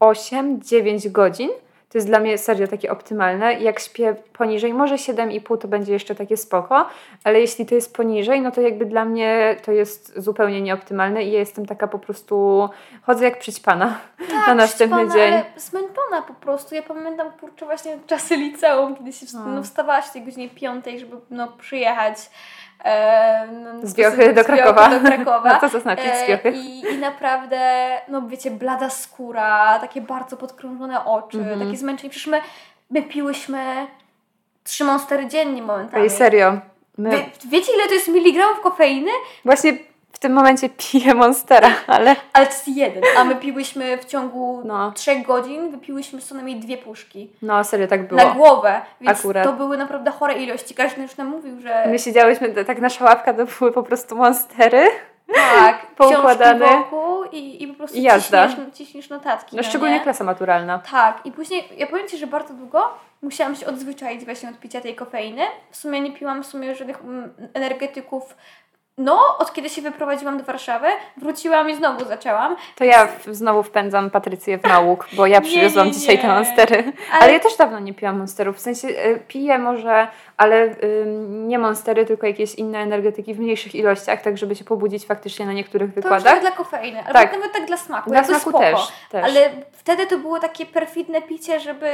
[0.00, 1.50] 8-9 godzin,
[1.94, 3.54] to jest dla mnie serio takie optymalne.
[3.54, 6.88] Jak śpię poniżej, może 7,5 to będzie jeszcze takie spoko,
[7.24, 11.32] ale jeśli to jest poniżej, no to jakby dla mnie to jest zupełnie nieoptymalne i
[11.32, 12.68] ja jestem taka po prostu,
[13.02, 13.98] chodzę jak przyćpana
[14.30, 15.32] tak, na następny dzień.
[15.34, 16.74] Ale zmęczona po prostu.
[16.74, 19.46] Ja pamiętam, kurczę, właśnie czasy liceum, kiedy się no.
[19.46, 22.16] no, wstawałaś o tej godzinie 5, żeby no, przyjechać
[23.82, 24.88] z Wiochy do Krakowa.
[24.88, 25.50] Do Krakowa.
[25.52, 26.50] No, co to znaczy z Wiochy?
[26.50, 31.64] I, I naprawdę, no wiecie, blada skóra, takie bardzo podkrążone oczy, mm -hmm.
[31.64, 32.10] takie zmęczenie.
[32.10, 32.40] Przecież my,
[32.90, 33.86] my piłyśmy
[34.64, 36.02] trzy monstery dziennie momentami.
[36.02, 36.60] Ej, serio.
[36.98, 37.10] My...
[37.10, 39.10] Wie, wiecie, ile to jest miligramów kofeiny?
[39.44, 39.72] Właśnie
[40.14, 42.16] w tym momencie piję Monstera, ale...
[42.32, 44.92] Ale to jest jeden, a my piłyśmy w ciągu no.
[44.92, 47.30] trzech godzin, wypiłyśmy co najmniej dwie puszki.
[47.42, 48.24] No, serio, tak było.
[48.24, 49.44] Na głowę, więc Akurat.
[49.44, 50.74] to były naprawdę chore ilości.
[50.74, 51.86] Każdy już nam mówił, że...
[51.86, 54.86] My siedziałyśmy, tak nasza ławka to były po prostu Monstery.
[55.34, 56.66] Tak, poukładane.
[56.66, 58.48] wokół i, i po prostu I jazda.
[58.48, 59.56] Ciśniesz, ciśniesz notatki.
[59.56, 60.00] No, no szczególnie nie?
[60.00, 60.78] klasa maturalna.
[60.78, 62.90] Tak, i później, ja powiem Ci, że bardzo długo
[63.22, 65.42] musiałam się odzwyczaić właśnie od picia tej kofeiny.
[65.70, 68.36] W sumie nie piłam w sumie żadnych mm, energetyków
[68.98, 70.86] no, od kiedy się wyprowadziłam do Warszawy,
[71.16, 72.56] wróciłam i znowu zaczęłam.
[72.76, 76.28] To ja w, znowu wpędzam Patrycję w nauk, bo ja przywiozłam nie, nie, dzisiaj te
[76.28, 76.92] monstery.
[77.12, 77.22] Ale...
[77.22, 77.32] ale...
[77.32, 78.56] ja też dawno nie piłam monsterów.
[78.56, 83.74] W sensie y, piję może, ale y, nie monstery, tylko jakieś inne energetyki w mniejszych
[83.74, 86.34] ilościach, tak żeby się pobudzić faktycznie na niektórych wykładach.
[86.34, 87.32] To dla kofeiny, albo tak.
[87.32, 88.10] nawet tak dla smaku.
[88.10, 88.58] Dla smaku spoko.
[88.58, 89.24] też, też.
[89.24, 91.86] Ale wtedy to było takie perfidne picie, żeby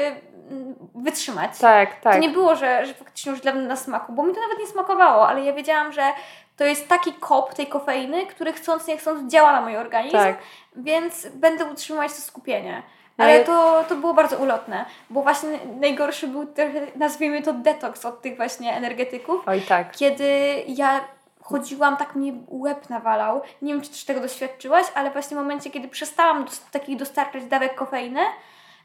[0.51, 1.59] mm, wytrzymać.
[1.59, 2.13] Tak, tak.
[2.13, 4.59] To nie było, że, że faktycznie już dla mnie na smaku, bo mi to nawet
[4.59, 6.03] nie smakowało, ale ja wiedziałam, że
[6.61, 10.39] to jest taki kop tej kofeiny, który chcąc nie chcąc działa na mój organizm, tak.
[10.77, 12.83] więc będę utrzymywać to skupienie.
[13.19, 18.05] No Ale to, to było bardzo ulotne, bo właśnie najgorszy był trochę, nazwijmy to detoks
[18.05, 19.43] od tych właśnie energetyków.
[19.47, 19.97] Oj tak.
[19.97, 20.29] Kiedy
[20.67, 21.01] ja
[21.43, 23.43] chodziłam, tak mnie łeb nawalał.
[23.63, 27.45] Nie wiem, czy też tego doświadczyłaś, ale właśnie w momencie, kiedy przestałam do, takich dostarczać
[27.45, 28.21] dawek kofeiny,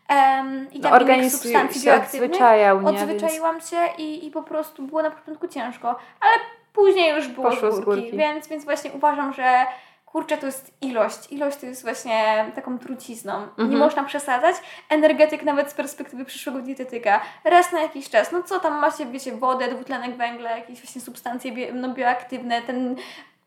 [0.09, 2.89] um, i tam no, organizm substancji się odzwyczajał, nie?
[2.89, 3.69] Odzwyczaiłam Więc...
[3.69, 5.95] się i, i po prostu było na początku ciężko.
[6.19, 6.33] Ale
[6.75, 9.65] Później już było Poszło z górki, Więc, więc właśnie uważam, że
[10.05, 11.31] kurczę, to jest ilość.
[11.31, 13.33] Ilość to jest właśnie taką trucizną.
[13.33, 13.69] Mhm.
[13.69, 14.55] Nie można przesadzać.
[14.89, 17.21] Energetyk nawet z perspektywy przyszłego dietetyka.
[17.43, 18.31] Raz na jakiś czas.
[18.31, 22.95] No co tam macie, wiecie, wodę, dwutlenek węgla, jakieś właśnie substancje bio, no, bioaktywne, ten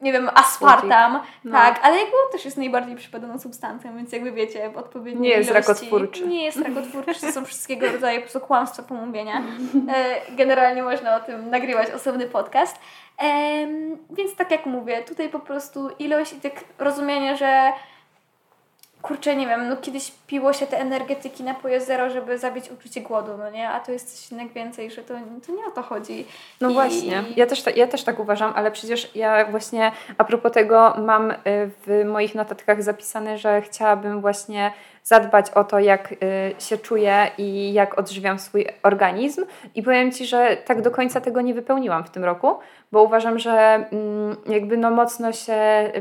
[0.01, 1.53] nie wiem, aspartam, no.
[1.53, 5.51] tak, ale jakby też jest najbardziej przypadaną substancją, więc jakby wiecie, w odpowiedniej Nie jest
[5.51, 6.26] ilości, rakotwórczy.
[6.26, 9.42] Nie jest rakotwórczy, to są wszystkiego rodzaju po prostu kłamstwa, pomówienia.
[9.94, 12.76] E, generalnie można o tym nagrywać osobny podcast.
[14.11, 17.72] więc tak jak mówię, tutaj po prostu ilość i tak rozumienie, że
[19.03, 23.36] kurczę, nie wiem, no kiedyś piło się te energetyki napoje zero, żeby zabić uczucie głodu,
[23.38, 23.68] no nie?
[23.68, 25.14] A to jest coś innego więcej, że to,
[25.46, 26.26] to nie o to chodzi.
[26.61, 26.72] No I...
[26.72, 31.30] właśnie, ja też, ja też tak uważam, ale przecież ja właśnie a propos tego mam
[31.30, 31.34] y,
[31.86, 34.72] w moich notatkach zapisane, że chciałabym właśnie
[35.09, 36.16] zadbać o to, jak y,
[36.59, 39.44] się czuję i jak odżywiam swój organizm.
[39.74, 42.59] I powiem Ci, że tak do końca tego nie wypełniłam w tym roku,
[42.92, 45.56] bo uważam, że mm, jakby no mocno się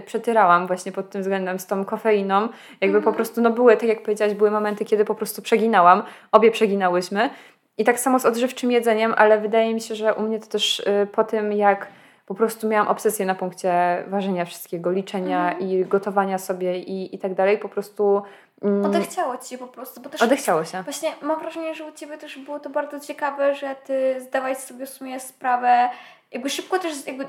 [0.06, 2.42] przetyrałam właśnie pod tym względem z tą kofeiną.
[2.82, 3.04] Jakby mm.
[3.04, 6.04] po prostu, no były, tak jak powiedziałaś, były momenty, kiedy po prostu przeginałam.
[6.32, 7.30] Obie przeginałyśmy.
[7.78, 10.80] I tak samo z odżywczym jedzeniem, ale wydaje mi się, że u mnie to też
[10.80, 11.88] y, po tym, jak
[12.26, 15.70] po prostu miałam obsesję na punkcie ważenia wszystkiego, liczenia mm.
[15.70, 17.58] i gotowania sobie i, i tak dalej.
[17.58, 18.22] Po prostu
[18.62, 18.86] Mm.
[18.86, 20.02] Odechciało ci się po prostu.
[20.02, 20.84] Bo też Odechciało się.
[20.84, 24.86] Właśnie mam wrażenie, że u ciebie też było to bardzo ciekawe, że ty zdawałeś sobie
[24.86, 25.90] w sumie sprawę,
[26.32, 27.28] jakby szybko też jakby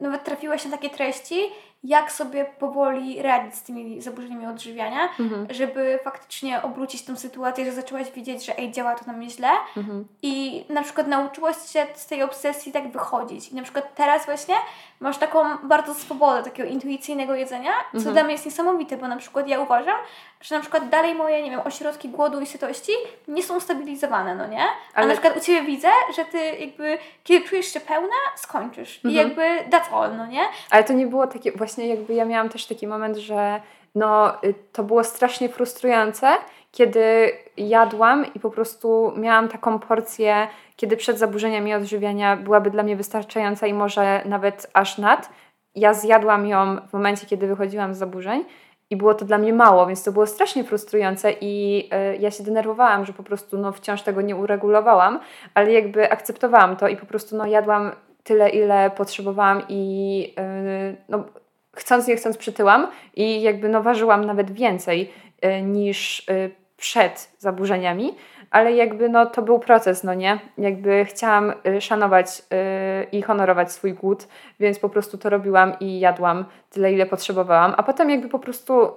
[0.00, 1.40] nawet trafiłaś na takie treści,
[1.84, 5.46] jak sobie powoli radzić z tymi zaburzeniami odżywiania, mhm.
[5.50, 9.48] żeby faktycznie obrócić tą sytuację, że zaczęłaś widzieć, że ej, działa to na mnie źle
[9.76, 10.04] mhm.
[10.22, 13.48] i na przykład nauczyłaś się z tej obsesji tak wychodzić.
[13.48, 14.54] I na przykład teraz właśnie
[15.00, 18.14] masz taką bardzo swobodę takiego intuicyjnego jedzenia, co mhm.
[18.14, 19.96] dla mnie jest niesamowite, bo na przykład ja uważam,
[20.40, 22.92] że na przykład dalej moje, nie wiem, ośrodki głodu i sytości
[23.28, 24.62] nie są stabilizowane, no nie?
[24.62, 25.06] A Ale...
[25.06, 29.00] na przykład u Ciebie widzę, że Ty jakby, kiedy czujesz się pełna, skończysz.
[29.04, 30.42] I jakby that's all, no nie?
[30.70, 33.60] Ale to nie było takie, właśnie właśnie jakby ja miałam też taki moment, że
[33.94, 36.32] no, y, to było strasznie frustrujące,
[36.72, 42.96] kiedy jadłam i po prostu miałam taką porcję, kiedy przed zaburzeniami odżywiania byłaby dla mnie
[42.96, 45.30] wystarczająca i może nawet aż nad.
[45.74, 48.44] Ja zjadłam ją w momencie, kiedy wychodziłam z zaburzeń
[48.90, 52.44] i było to dla mnie mało, więc to było strasznie frustrujące i y, ja się
[52.44, 55.20] denerwowałam, że po prostu no, wciąż tego nie uregulowałam,
[55.54, 57.92] ale jakby akceptowałam to i po prostu no, jadłam
[58.24, 61.24] tyle, ile potrzebowałam i y, no,
[61.74, 65.12] chcąc nie chcąc przytyłam i jakby no ważyłam nawet więcej
[65.44, 68.14] y, niż y, przed zaburzeniami,
[68.50, 70.38] ale jakby no to był proces, no nie?
[70.58, 74.28] Jakby chciałam y, szanować y, i honorować swój głód,
[74.60, 78.90] więc po prostu to robiłam i jadłam tyle, ile potrzebowałam, a potem jakby po prostu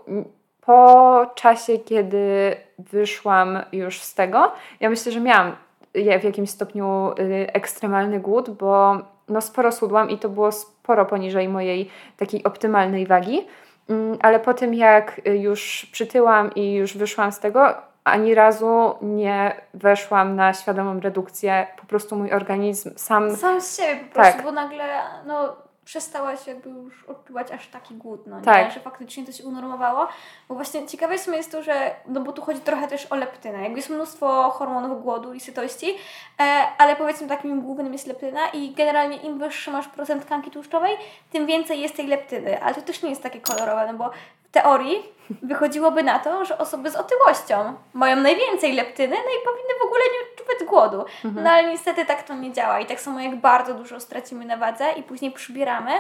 [0.62, 5.56] po czasie, kiedy wyszłam już z tego, ja myślę, że miałam
[5.94, 11.50] w jakimś stopniu y, ekstremalny głód, bo no sporo sudłam i to było sporo poniżej
[11.50, 13.48] mojej takiej optymalnej wagi.
[13.90, 19.56] Mm, ale po tym, jak już przytyłam i już wyszłam z tego, ani razu nie
[19.74, 21.68] weszłam na świadomą redukcję.
[21.78, 23.36] Po prostu mój organizm sam.
[23.36, 24.44] Sam z siebie po prostu, tak.
[24.44, 24.84] bo nagle
[25.26, 25.56] no,
[25.88, 28.68] przestałaś jakby już odczuwać aż taki głód, no, tak.
[28.68, 28.72] nie?
[28.72, 30.08] że faktycznie to się unormowało.
[30.50, 33.64] Bo właśnie ciekawe jest to, że, no bo tu chodzi trochę też o leptynę.
[33.64, 35.96] Jakby jest mnóstwo hormonów głodu i sytości,
[36.40, 36.44] e,
[36.78, 40.98] ale powiedzmy takim głównym jest leptyna i generalnie im wyższy masz procent tkanki tłuszczowej,
[41.32, 42.64] tym więcej jest tej leptyny.
[42.64, 44.12] Ale to też nie jest takie kolorowe, no bo
[44.52, 49.86] teorii wychodziłoby na to, że osoby z otyłością mają najwięcej leptyny, no i powinny w
[49.86, 51.06] ogóle nie odczuwać głodu.
[51.26, 51.44] Mhm.
[51.44, 52.80] No ale niestety tak to nie działa.
[52.80, 55.92] I tak samo jak bardzo dużo stracimy na wadze i później przybieramy,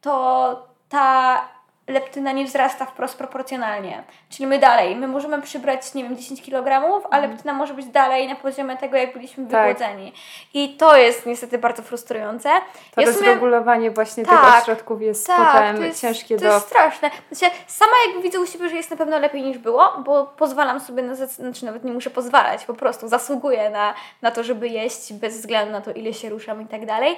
[0.00, 1.48] to ta
[1.88, 4.02] leptyna nie wzrasta wprost proporcjonalnie.
[4.30, 6.68] Czyli my dalej, my możemy przybrać, nie wiem, 10 kg,
[7.10, 7.30] a mhm.
[7.30, 9.76] leptyna może być dalej na poziomie tego, jak byliśmy tak.
[9.76, 10.12] wygłodzeni.
[10.54, 12.48] I to jest niestety bardzo frustrujące.
[12.94, 13.94] To ja rozregulowanie sumie...
[13.94, 16.48] właśnie tak, tych ośrodków jest tak, potem jest, ciężkie to do...
[16.48, 17.10] To jest straszne.
[17.30, 20.80] Znaczy, sama jakby widzę u siebie, że jest na pewno lepiej niż było, bo pozwalam
[20.80, 25.12] sobie, na, znaczy nawet nie muszę pozwalać, po prostu zasługuję na, na to, żeby jeść
[25.12, 27.16] bez względu na to, ile się ruszam i tak dalej.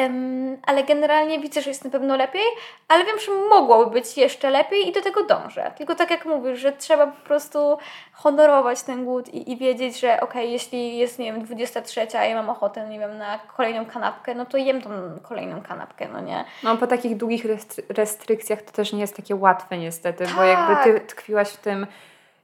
[0.00, 2.44] Um, ale generalnie widzę, że jest na pewno lepiej,
[2.88, 5.72] ale wiem, że mogłoby być jeszcze lepiej i do tego dążę.
[5.76, 7.78] Tylko tak jak mówisz, że trzeba po prostu
[8.12, 12.24] honorować ten głód i, i wiedzieć, że okej, okay, jeśli jest, nie wiem, 23, a
[12.24, 14.90] ja mam ochotę, nie wiem, na kolejną kanapkę, no to jem tą
[15.22, 16.44] kolejną kanapkę, no nie?
[16.62, 20.34] No po takich długich restry restrykcjach to też nie jest takie łatwe niestety, tak.
[20.34, 21.08] bo jakby ty tak.
[21.08, 21.86] tkwiłaś w tym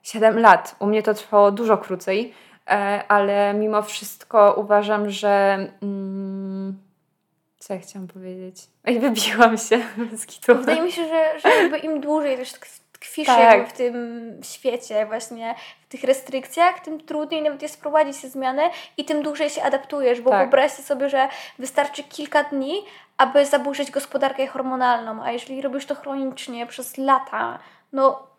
[0.03, 0.77] 7 lat.
[0.79, 2.35] U mnie to trwało dużo krócej,
[2.71, 5.59] e, ale mimo wszystko uważam, że...
[5.83, 6.91] Mm,
[7.63, 8.57] co ja chciałam powiedzieć?
[8.85, 9.85] Ej, wybiłam się
[10.21, 10.55] z kitu.
[10.55, 12.53] Wydaje mi się, że, że jakby im dłużej też
[12.93, 13.69] tkwisz tak.
[13.69, 13.97] w tym
[14.43, 18.63] świecie, właśnie w tych restrykcjach, tym trudniej nawet jest wprowadzić te zmiany
[18.97, 20.41] i tym dłużej się adaptujesz, bo tak.
[20.41, 22.85] wyobraźcie sobie, że wystarczy kilka dni,
[23.17, 27.59] aby zaburzyć gospodarkę hormonalną, a jeżeli robisz to chronicznie przez lata,
[27.93, 28.32] no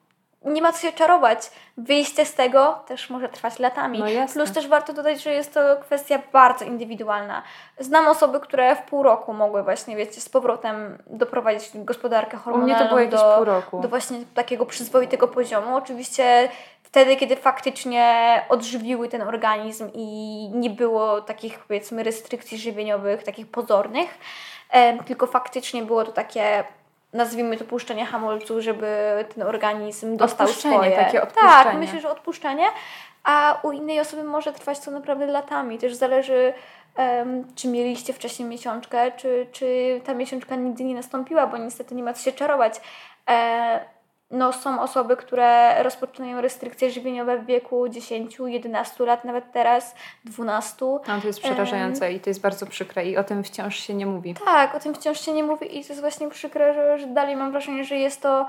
[0.46, 1.52] nie ma co się czarować.
[1.78, 4.00] Wyjście z tego też może trwać latami.
[4.00, 7.44] No Plus też warto dodać, że jest to kwestia bardzo indywidualna.
[7.80, 12.78] Znam osoby, które w pół roku mogły właśnie, wiecie, z powrotem doprowadzić gospodarkę hormonalną U
[12.78, 13.20] mnie to było jakieś
[13.72, 15.76] do, do właśnie takiego przyzwoitego poziomu.
[15.76, 16.50] Oczywiście
[16.84, 24.18] wtedy, kiedy faktycznie odżywiły ten organizm i nie było takich, powiedzmy, restrykcji żywieniowych, takich pozornych,
[25.06, 26.64] tylko faktycznie było to takie
[27.14, 28.88] nazwijmy to puszczenie hamulcu, żeby
[29.36, 30.92] ten organizm dostał swoje.
[30.92, 31.64] takie odpuszczenie.
[31.64, 32.66] Tak, myślę, że odpuszczenie,
[33.24, 35.80] a u innej osoby może trwać to naprawdę latami.
[35.80, 36.54] Też zależy,
[36.98, 42.04] um, czy mieliście wcześniej miesiączkę, czy, czy ta miesiączka nigdy nie nastąpiła, bo niestety nie
[42.04, 42.82] ma co się czarować.
[43.30, 43.86] E,
[44.34, 50.86] no, są osoby, które rozpoczynają restrykcje żywieniowe w wieku 10, 11 lat, nawet teraz 12.
[50.86, 53.94] No, to jest przerażające um, i to jest bardzo przykre i o tym wciąż się
[53.94, 54.36] nie mówi.
[54.46, 57.36] Tak, o tym wciąż się nie mówi i to jest właśnie przykre, że, że dalej
[57.36, 58.46] mam wrażenie, że jest to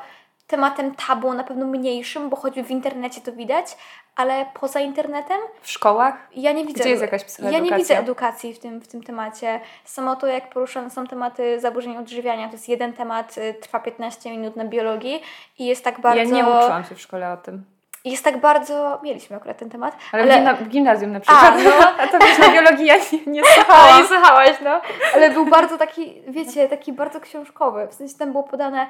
[0.47, 3.77] tematem tabu na pewno mniejszym, bo choćby w internecie to widać,
[4.17, 5.39] ale poza internetem?
[5.63, 6.15] W szkołach?
[6.35, 6.81] Ja nie widzę.
[6.81, 7.23] Gdzie jest jakaś
[7.53, 9.61] Ja nie widzę edukacji w tym, w tym temacie.
[9.85, 14.31] Samo to, jak poruszane są tematy zaburzeń odżywiania, to jest jeden temat, y, trwa 15
[14.31, 15.23] minut na biologii
[15.59, 16.19] i jest tak bardzo...
[16.19, 17.65] Ja nie uczyłam się w szkole o tym.
[18.05, 19.01] Jest tak bardzo.
[19.03, 19.97] Mieliśmy akurat ten temat.
[20.13, 20.33] Ale, ale...
[20.33, 21.45] W, gimna w, gimnazjum na przykład.
[21.45, 21.71] A, no.
[21.99, 23.99] A to wiesz, na biologii ja nie, nie słuchałam.
[24.03, 24.81] Nie słuchałaś, no.
[25.15, 27.89] Ale był bardzo taki, wiecie, taki bardzo książkowy.
[27.91, 28.87] W sensie tam było podane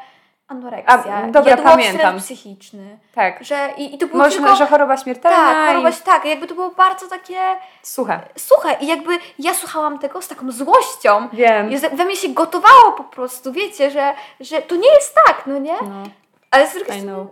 [0.49, 2.19] anoreksja, A, dobra, pamiętam.
[2.19, 2.99] psychiczny.
[3.15, 3.45] Tak.
[3.45, 5.37] Że, i, i to było Może, tylko, że choroba śmiertelna.
[5.37, 5.93] Tak, choroba, i...
[5.93, 6.25] tak.
[6.25, 7.41] Jakby to było bardzo takie...
[7.83, 8.21] Suche.
[8.37, 8.77] Suche.
[8.81, 11.29] I jakby ja słuchałam tego z taką złością.
[11.33, 11.71] Wiem.
[11.73, 15.59] I we mnie się gotowało po prostu, wiecie, że, że to nie jest tak, no
[15.59, 15.77] nie?
[15.83, 16.03] No.
[16.51, 17.27] Ale z drugiej strony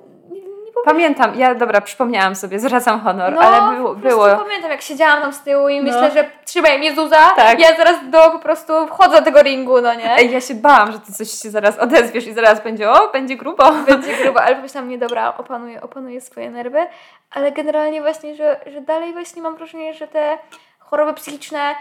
[0.84, 3.94] Pamiętam, ja dobra, przypomniałam sobie, zwracam honor, no, ale było.
[3.94, 4.26] było.
[4.36, 5.82] pamiętam, jak siedziałam tam z tyłu i no.
[5.82, 7.60] myślę, że trzymaj mnie Zuza, tak.
[7.60, 10.16] ja zaraz do po prostu wchodzę do tego ringu, no nie?
[10.16, 13.36] Ej, ja się bałam, że ty coś się zaraz odezwiesz i zaraz będzie, o, będzie
[13.36, 13.72] grubo.
[13.86, 16.86] Będzie grubo, ale pomyślałam, nie dobra, opanuję, opanuję swoje nerwy,
[17.30, 20.38] ale generalnie właśnie, że, że dalej właśnie mam wrażenie, że te
[20.78, 21.74] choroby psychiczne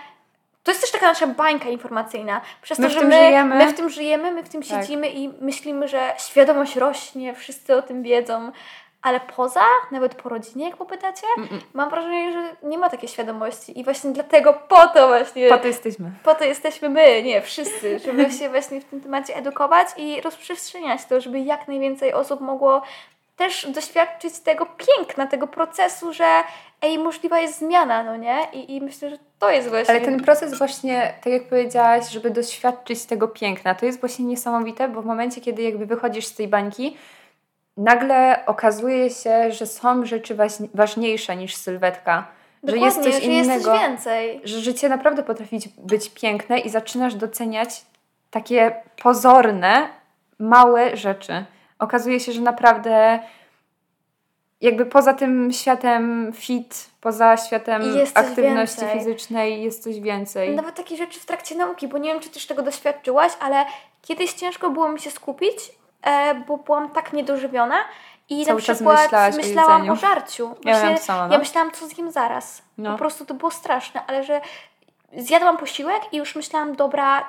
[0.64, 2.42] to jest też taka nasza bańka informacyjna.
[2.62, 3.56] Przez my to, że my, żyjemy.
[3.56, 4.82] my w tym żyjemy, my w tym tak.
[4.82, 8.52] siedzimy i myślimy, że świadomość rośnie, wszyscy o tym wiedzą,
[9.02, 11.60] ale poza, nawet po rodzinie, jak popytacie, Mm-mm.
[11.74, 15.50] mam wrażenie, że nie ma takiej świadomości i właśnie dlatego po to właśnie...
[15.50, 16.12] Po to jesteśmy.
[16.24, 21.06] Po to jesteśmy my, nie, wszyscy, żeby się właśnie w tym temacie edukować i rozprzestrzeniać
[21.06, 22.82] to, żeby jak najwięcej osób mogło
[23.36, 26.44] też doświadczyć tego piękna, tego procesu, że
[26.82, 28.48] ej, możliwa jest zmiana, no nie?
[28.54, 29.96] I, I myślę, że to jest właśnie...
[29.96, 34.88] Ale ten proces właśnie, tak jak powiedziałaś, żeby doświadczyć tego piękna, to jest właśnie niesamowite,
[34.88, 36.98] bo w momencie, kiedy jakby wychodzisz z tej bańki,
[37.78, 40.38] nagle okazuje się, że są rzeczy
[40.74, 42.28] ważniejsze niż sylwetka.
[42.64, 43.74] Dokładnie, że jest coś innego.
[43.74, 44.42] Jest więcej.
[44.44, 47.82] Że życie naprawdę potrafi być piękne i zaczynasz doceniać
[48.32, 49.90] takie pozorne,
[50.40, 51.46] małe rzeczy.
[51.80, 53.20] Okazuje się, że naprawdę
[54.62, 57.82] jakby poza tym światem fit, poza światem
[58.14, 59.00] aktywności więcej.
[59.00, 60.56] fizycznej jest coś więcej.
[60.56, 63.66] Nawet takie rzeczy w trakcie nauki, bo nie wiem, czy też tego doświadczyłaś, ale
[64.02, 65.72] kiedyś ciężko było mi się skupić,
[66.48, 67.76] bo byłam tak niedożywiona
[68.30, 70.56] i Cały na przykład myślałam o, o żarciu.
[70.66, 71.34] Ja, ja, sama, no.
[71.34, 72.62] ja myślałam, co zjem zaraz.
[72.78, 72.92] No.
[72.92, 74.42] Po prostu to było straszne, ale że
[75.18, 77.26] zjadłam posiłek i już myślałam, dobra,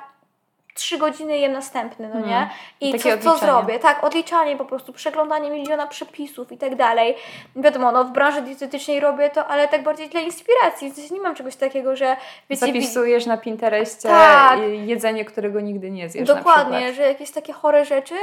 [0.73, 2.37] trzy godziny jem następny, no nie?
[2.37, 2.49] Mhm.
[2.81, 3.79] I co, co zrobię?
[3.79, 7.15] Tak, odliczanie po prostu, przeglądanie miliona przepisów i tak dalej.
[7.55, 10.91] Wiadomo, no w branży dietetycznej robię to, ale tak bardziej dla inspiracji.
[10.91, 12.17] W sensie nie mam czegoś takiego, że
[12.49, 12.65] wiecie...
[12.65, 14.59] Zapisujesz na Pinterestie tak.
[14.85, 18.15] jedzenie, którego nigdy nie zjesz Dokładnie, że jakieś takie chore rzeczy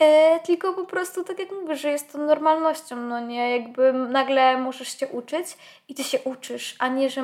[0.00, 3.58] E, tylko po prostu, tak jak mówisz, że jest to normalnością, no nie?
[3.58, 5.46] Jakby nagle możesz się uczyć
[5.88, 7.22] i ty się uczysz, a nie, że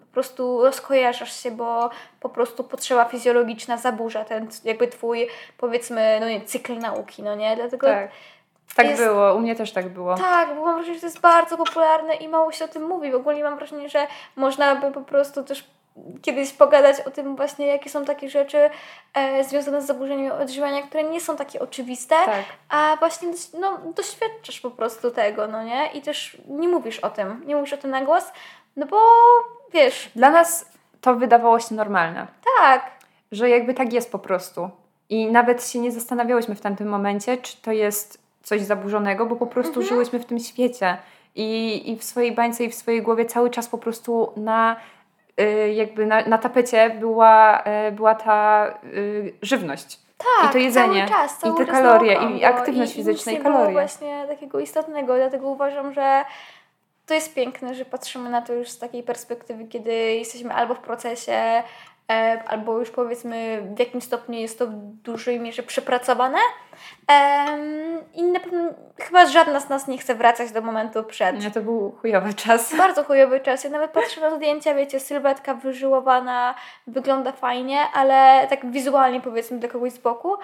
[0.00, 1.90] po prostu rozkojarzasz się, bo
[2.20, 7.56] po prostu potrzeba fizjologiczna zaburza ten jakby twój, powiedzmy, no nie, cykl nauki, no nie?
[7.56, 7.86] Dlatego...
[7.86, 8.10] Tak.
[8.76, 9.02] Tak jest...
[9.02, 10.14] było, u mnie też tak było.
[10.14, 13.10] Tak, bo mam wrażenie, że to jest bardzo popularne i mało się o tym mówi.
[13.10, 14.06] W ogóle mam wrażenie, że
[14.36, 15.64] można by po prostu też
[16.22, 18.70] kiedyś pogadać o tym właśnie, jakie są takie rzeczy
[19.14, 22.44] e, związane z zaburzeniem odżywiania, które nie są takie oczywiste, tak.
[22.68, 23.28] a właśnie
[23.60, 25.86] no, doświadczasz po prostu tego, no nie?
[25.86, 28.24] I też nie mówisz o tym, nie mówisz o tym na głos,
[28.76, 29.00] no bo
[29.72, 30.10] wiesz...
[30.16, 30.66] Dla nas
[31.00, 32.26] to wydawało się normalne.
[32.60, 32.90] Tak.
[33.32, 34.70] Że jakby tak jest po prostu.
[35.08, 39.46] I nawet się nie zastanawiałyśmy w tamtym momencie, czy to jest coś zaburzonego, bo po
[39.46, 39.86] prostu mhm.
[39.86, 40.96] żyłyśmy w tym świecie.
[41.34, 44.76] I, I w swojej bańce i w swojej głowie cały czas po prostu na
[45.74, 49.98] jakby na, na tapecie była, y, była ta y, żywność.
[50.18, 53.38] Tak, I to jedzenie, cały czas, cały i te kalorie, i aktywność i, fizyczna, i
[53.38, 53.72] kalorie.
[53.72, 56.24] właśnie takiego istotnego, dlatego uważam, że
[57.06, 60.78] to jest piękne, że patrzymy na to już z takiej perspektywy, kiedy jesteśmy albo w
[60.78, 61.62] procesie,
[62.48, 66.38] albo już powiedzmy w jakim stopniu jest to w dużej mierze przepracowane.
[68.14, 68.60] I na pewno
[68.98, 71.44] chyba żadna z nas nie chce wracać do momentu przed.
[71.44, 72.74] Nie, to był chujowy czas.
[72.78, 73.64] Bardzo chujowy czas.
[73.64, 76.54] Ja nawet patrzę na zdjęcia, wiecie, sylwetka wyżyłowana,
[76.86, 80.36] wygląda fajnie, ale tak wizualnie powiedzmy do kogoś z boku.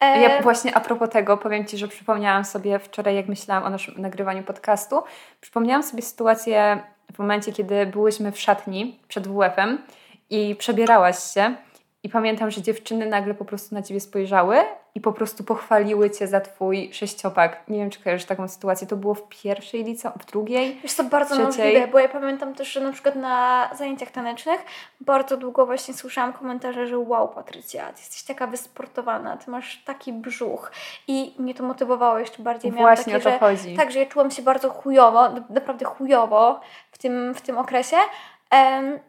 [0.00, 3.94] Ja właśnie a propos tego powiem Ci, że przypomniałam sobie wczoraj, jak myślałam o naszym
[4.02, 5.02] nagrywaniu podcastu,
[5.40, 6.82] przypomniałam sobie sytuację
[7.14, 9.78] w momencie, kiedy byłyśmy w szatni przed WF-em
[10.30, 11.54] i przebierałaś się.
[12.02, 14.56] I pamiętam, że dziewczyny nagle po prostu na ciebie spojrzały
[14.94, 17.62] i po prostu pochwaliły cię za twój sześciopak.
[17.68, 18.86] Nie wiem, czy kojarzysz taką sytuację.
[18.86, 20.80] To było w pierwszej liceum, w drugiej?
[20.82, 21.46] Jest to bardzo trzeciej.
[21.46, 24.60] możliwe, bo ja pamiętam też, że na przykład na zajęciach tanecznych
[25.00, 30.12] bardzo długo właśnie słyszałam komentarze, że wow, Patrycja, ty jesteś taka wysportowana, ty masz taki
[30.12, 30.72] brzuch.
[31.08, 32.72] I mnie to motywowało jeszcze bardziej.
[32.72, 33.76] Miałam właśnie takie, o to że, chodzi.
[33.76, 36.60] Tak, że ja czułam się bardzo chujowo, naprawdę chujowo
[36.90, 37.96] w tym, w tym okresie,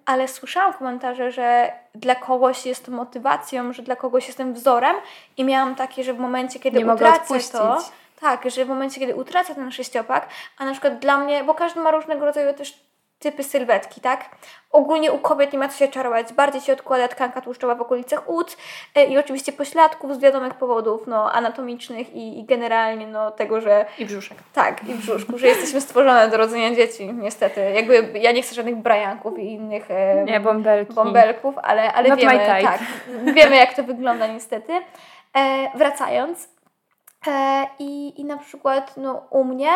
[0.05, 4.95] ale słyszałam komentarze, że dla kogoś jest to motywacją, że dla kogoś jestem wzorem
[5.37, 7.77] i miałam takie, że w momencie, kiedy Nie utracę to,
[8.19, 10.27] tak, że w momencie, kiedy utracę ten sześciopak,
[10.57, 12.84] a na przykład dla mnie, bo każdy ma różnego rodzaju też
[13.19, 14.29] typy sylwetki, tak?
[14.71, 16.33] Ogólnie u kobiet nie ma co się czarować.
[16.33, 18.57] Bardziej się odkłada tkanka tłuszczowa w okolicach ud
[18.95, 23.85] e, i oczywiście pośladków z wiadomych powodów, no, anatomicznych i, i, generalnie, no, tego, że...
[23.97, 24.37] I brzuszek.
[24.53, 27.71] Tak, i brzuszku, że jesteśmy stworzone do rodzenia dzieci, niestety.
[27.71, 29.91] Jakby ja nie chcę żadnych brajanków i innych...
[29.91, 30.93] E, nie, bąbelki.
[30.93, 32.79] Bąbelków, ale, ale wiemy, tak,
[33.35, 34.73] wiemy jak to wygląda niestety.
[35.37, 36.49] E, wracając,
[37.27, 39.69] e, i, i na przykład, no, u mnie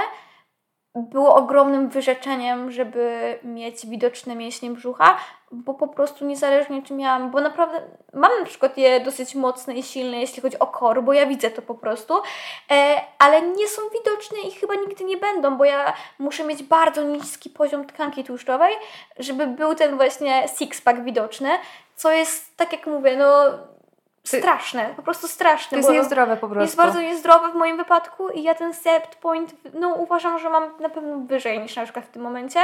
[1.01, 5.17] było ogromnym wyrzeczeniem, żeby mieć widoczne mięśnie brzucha,
[5.51, 7.81] bo po prostu niezależnie czy miałam, bo naprawdę
[8.13, 11.51] mam na przykład je dosyć mocne i silne, jeśli chodzi o kor, bo ja widzę
[11.51, 12.13] to po prostu,
[12.71, 17.03] e, ale nie są widoczne i chyba nigdy nie będą, bo ja muszę mieć bardzo
[17.03, 18.73] niski poziom tkanki tłuszczowej,
[19.19, 21.49] żeby był ten właśnie six-pack widoczny,
[21.95, 23.43] co jest, tak jak mówię, no
[24.37, 25.69] straszne, po prostu straszne.
[25.69, 26.61] To jest niezdrowe po prostu.
[26.61, 30.63] Jest bardzo niezdrowe w moim wypadku i ja ten set point, no uważam, że mam
[30.79, 32.59] na pewno wyżej niż na przykład w tym momencie.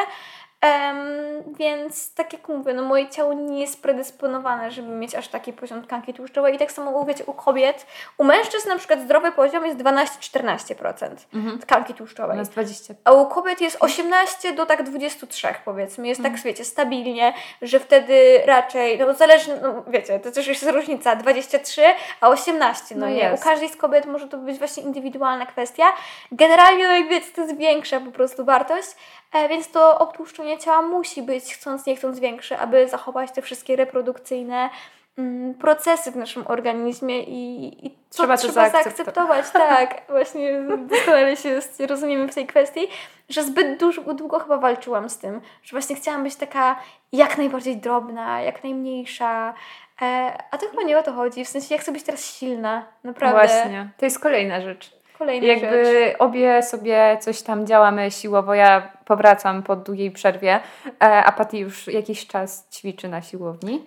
[0.63, 5.53] Um, więc tak jak mówię, no moje ciało nie jest predysponowane, żeby mieć aż takie
[5.53, 7.85] poziom tkanki tłuszczowej i tak samo mówię u kobiet.
[8.17, 11.59] U mężczyzn na przykład zdrowy poziom jest 12-14% mhm.
[11.59, 12.37] tkanki tłuszczowej.
[12.43, 12.93] 20.
[13.03, 16.07] A u kobiet jest 18 do tak 23 powiedzmy.
[16.07, 16.43] Jest tak, mhm.
[16.43, 21.81] tak, wiecie, stabilnie, że wtedy raczej, no zależy, no wiecie, to też jest różnica, 23,
[22.21, 23.33] a 18, no, no nie.
[23.33, 25.85] U każdej z kobiet może to być właśnie indywidualna kwestia.
[26.31, 28.87] Generalnie, no jak wiecie, to jest większa po prostu wartość,
[29.33, 33.75] e, więc to obtłuszczenie ciała musi być, chcąc nie chcąc, większe, aby zachować te wszystkie
[33.75, 34.69] reprodukcyjne
[35.17, 39.45] mm, procesy w naszym organizmie i, i trzeba, to trzeba zaakceptować.
[39.53, 42.87] Tak, właśnie doskonale się rozumiemy w tej kwestii,
[43.29, 46.75] że zbyt dużo, długo chyba walczyłam z tym, że właśnie chciałam być taka
[47.11, 49.53] jak najbardziej drobna, jak najmniejsza,
[50.01, 52.85] e, a to chyba nie o to chodzi, w sensie jak chcę być teraz silna,
[53.03, 53.47] naprawdę.
[53.47, 54.94] Właśnie, to jest kolejna rzecz.
[55.17, 56.15] Kolejna Jakby rzecz.
[56.19, 58.53] obie sobie coś tam działamy siłowo.
[58.53, 60.59] Ja powracam po długiej przerwie,
[61.03, 63.85] e, a Patty już jakiś czas ćwiczy na siłowni.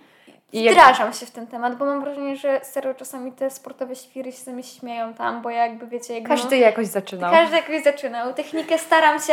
[0.53, 1.17] I Wdrażam jak...
[1.17, 4.63] się w ten temat, bo mam wrażenie, że serio czasami te sportowe świry się ze
[4.63, 6.15] śmieją tam, bo jakby wiecie...
[6.15, 7.33] Jakby, każdy no, jakoś zaczynał.
[7.33, 8.35] Każdy jakoś zaczynał.
[8.35, 9.33] Technikę staram się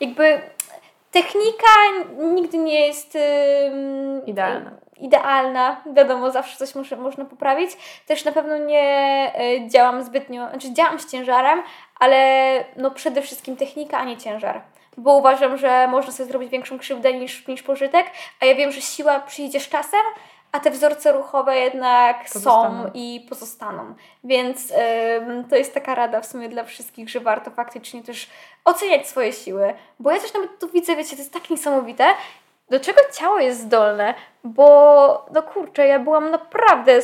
[0.00, 0.40] jakby...
[1.10, 1.68] Technika
[2.34, 3.14] nigdy nie jest...
[3.14, 4.70] Yy, Idealna
[5.00, 5.80] idealna.
[5.94, 7.70] Wiadomo, zawsze coś muszę, można poprawić.
[8.06, 9.32] Też na pewno nie
[9.64, 11.62] y, działam zbytnio, znaczy działam z ciężarem,
[11.98, 14.62] ale no przede wszystkim technika, a nie ciężar.
[14.96, 18.06] Bo uważam, że można sobie zrobić większą krzywdę niż, niż pożytek,
[18.40, 20.00] a ja wiem, że siła przyjdzie z czasem,
[20.52, 22.82] a te wzorce ruchowe jednak pozostaną.
[22.84, 23.94] są i pozostaną.
[24.24, 24.72] Więc
[25.50, 28.30] to jest taka rada w sumie dla wszystkich, że warto faktycznie też
[28.64, 29.74] oceniać swoje siły.
[30.00, 32.04] Bo ja też nawet tu widzę, wiecie, to jest tak niesamowite,
[32.70, 34.14] do czego ciało jest zdolne,
[34.44, 37.00] bo no kurczę, ja byłam naprawdę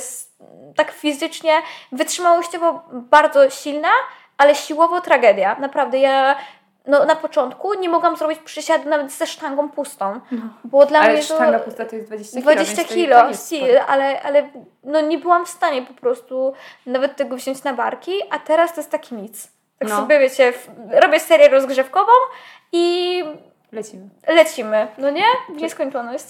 [0.76, 1.52] tak fizycznie,
[1.92, 3.88] wytrzymałościowo bardzo silna,
[4.38, 5.56] ale siłowo tragedia.
[5.60, 6.36] Naprawdę, ja
[6.86, 10.20] no, na początku nie mogłam zrobić przysiadu nawet ze sztangą pustą.
[10.32, 10.40] No.
[10.64, 12.54] Bo dla ale mnie to, sztanga pusta to jest 20 kilo.
[12.54, 14.48] 20 kilo, sil, ale, ale
[14.84, 16.52] no, nie byłam w stanie po prostu
[16.86, 19.52] nawet tego wziąć na barki, a teraz to jest taki nic.
[19.78, 19.96] Tak no.
[19.96, 20.52] sobie wiecie,
[20.90, 22.12] robię serię rozgrzewkową
[22.72, 23.24] i
[23.76, 24.08] Lecimy.
[24.28, 25.24] Lecimy, no nie?
[25.48, 26.24] W nieskończoność.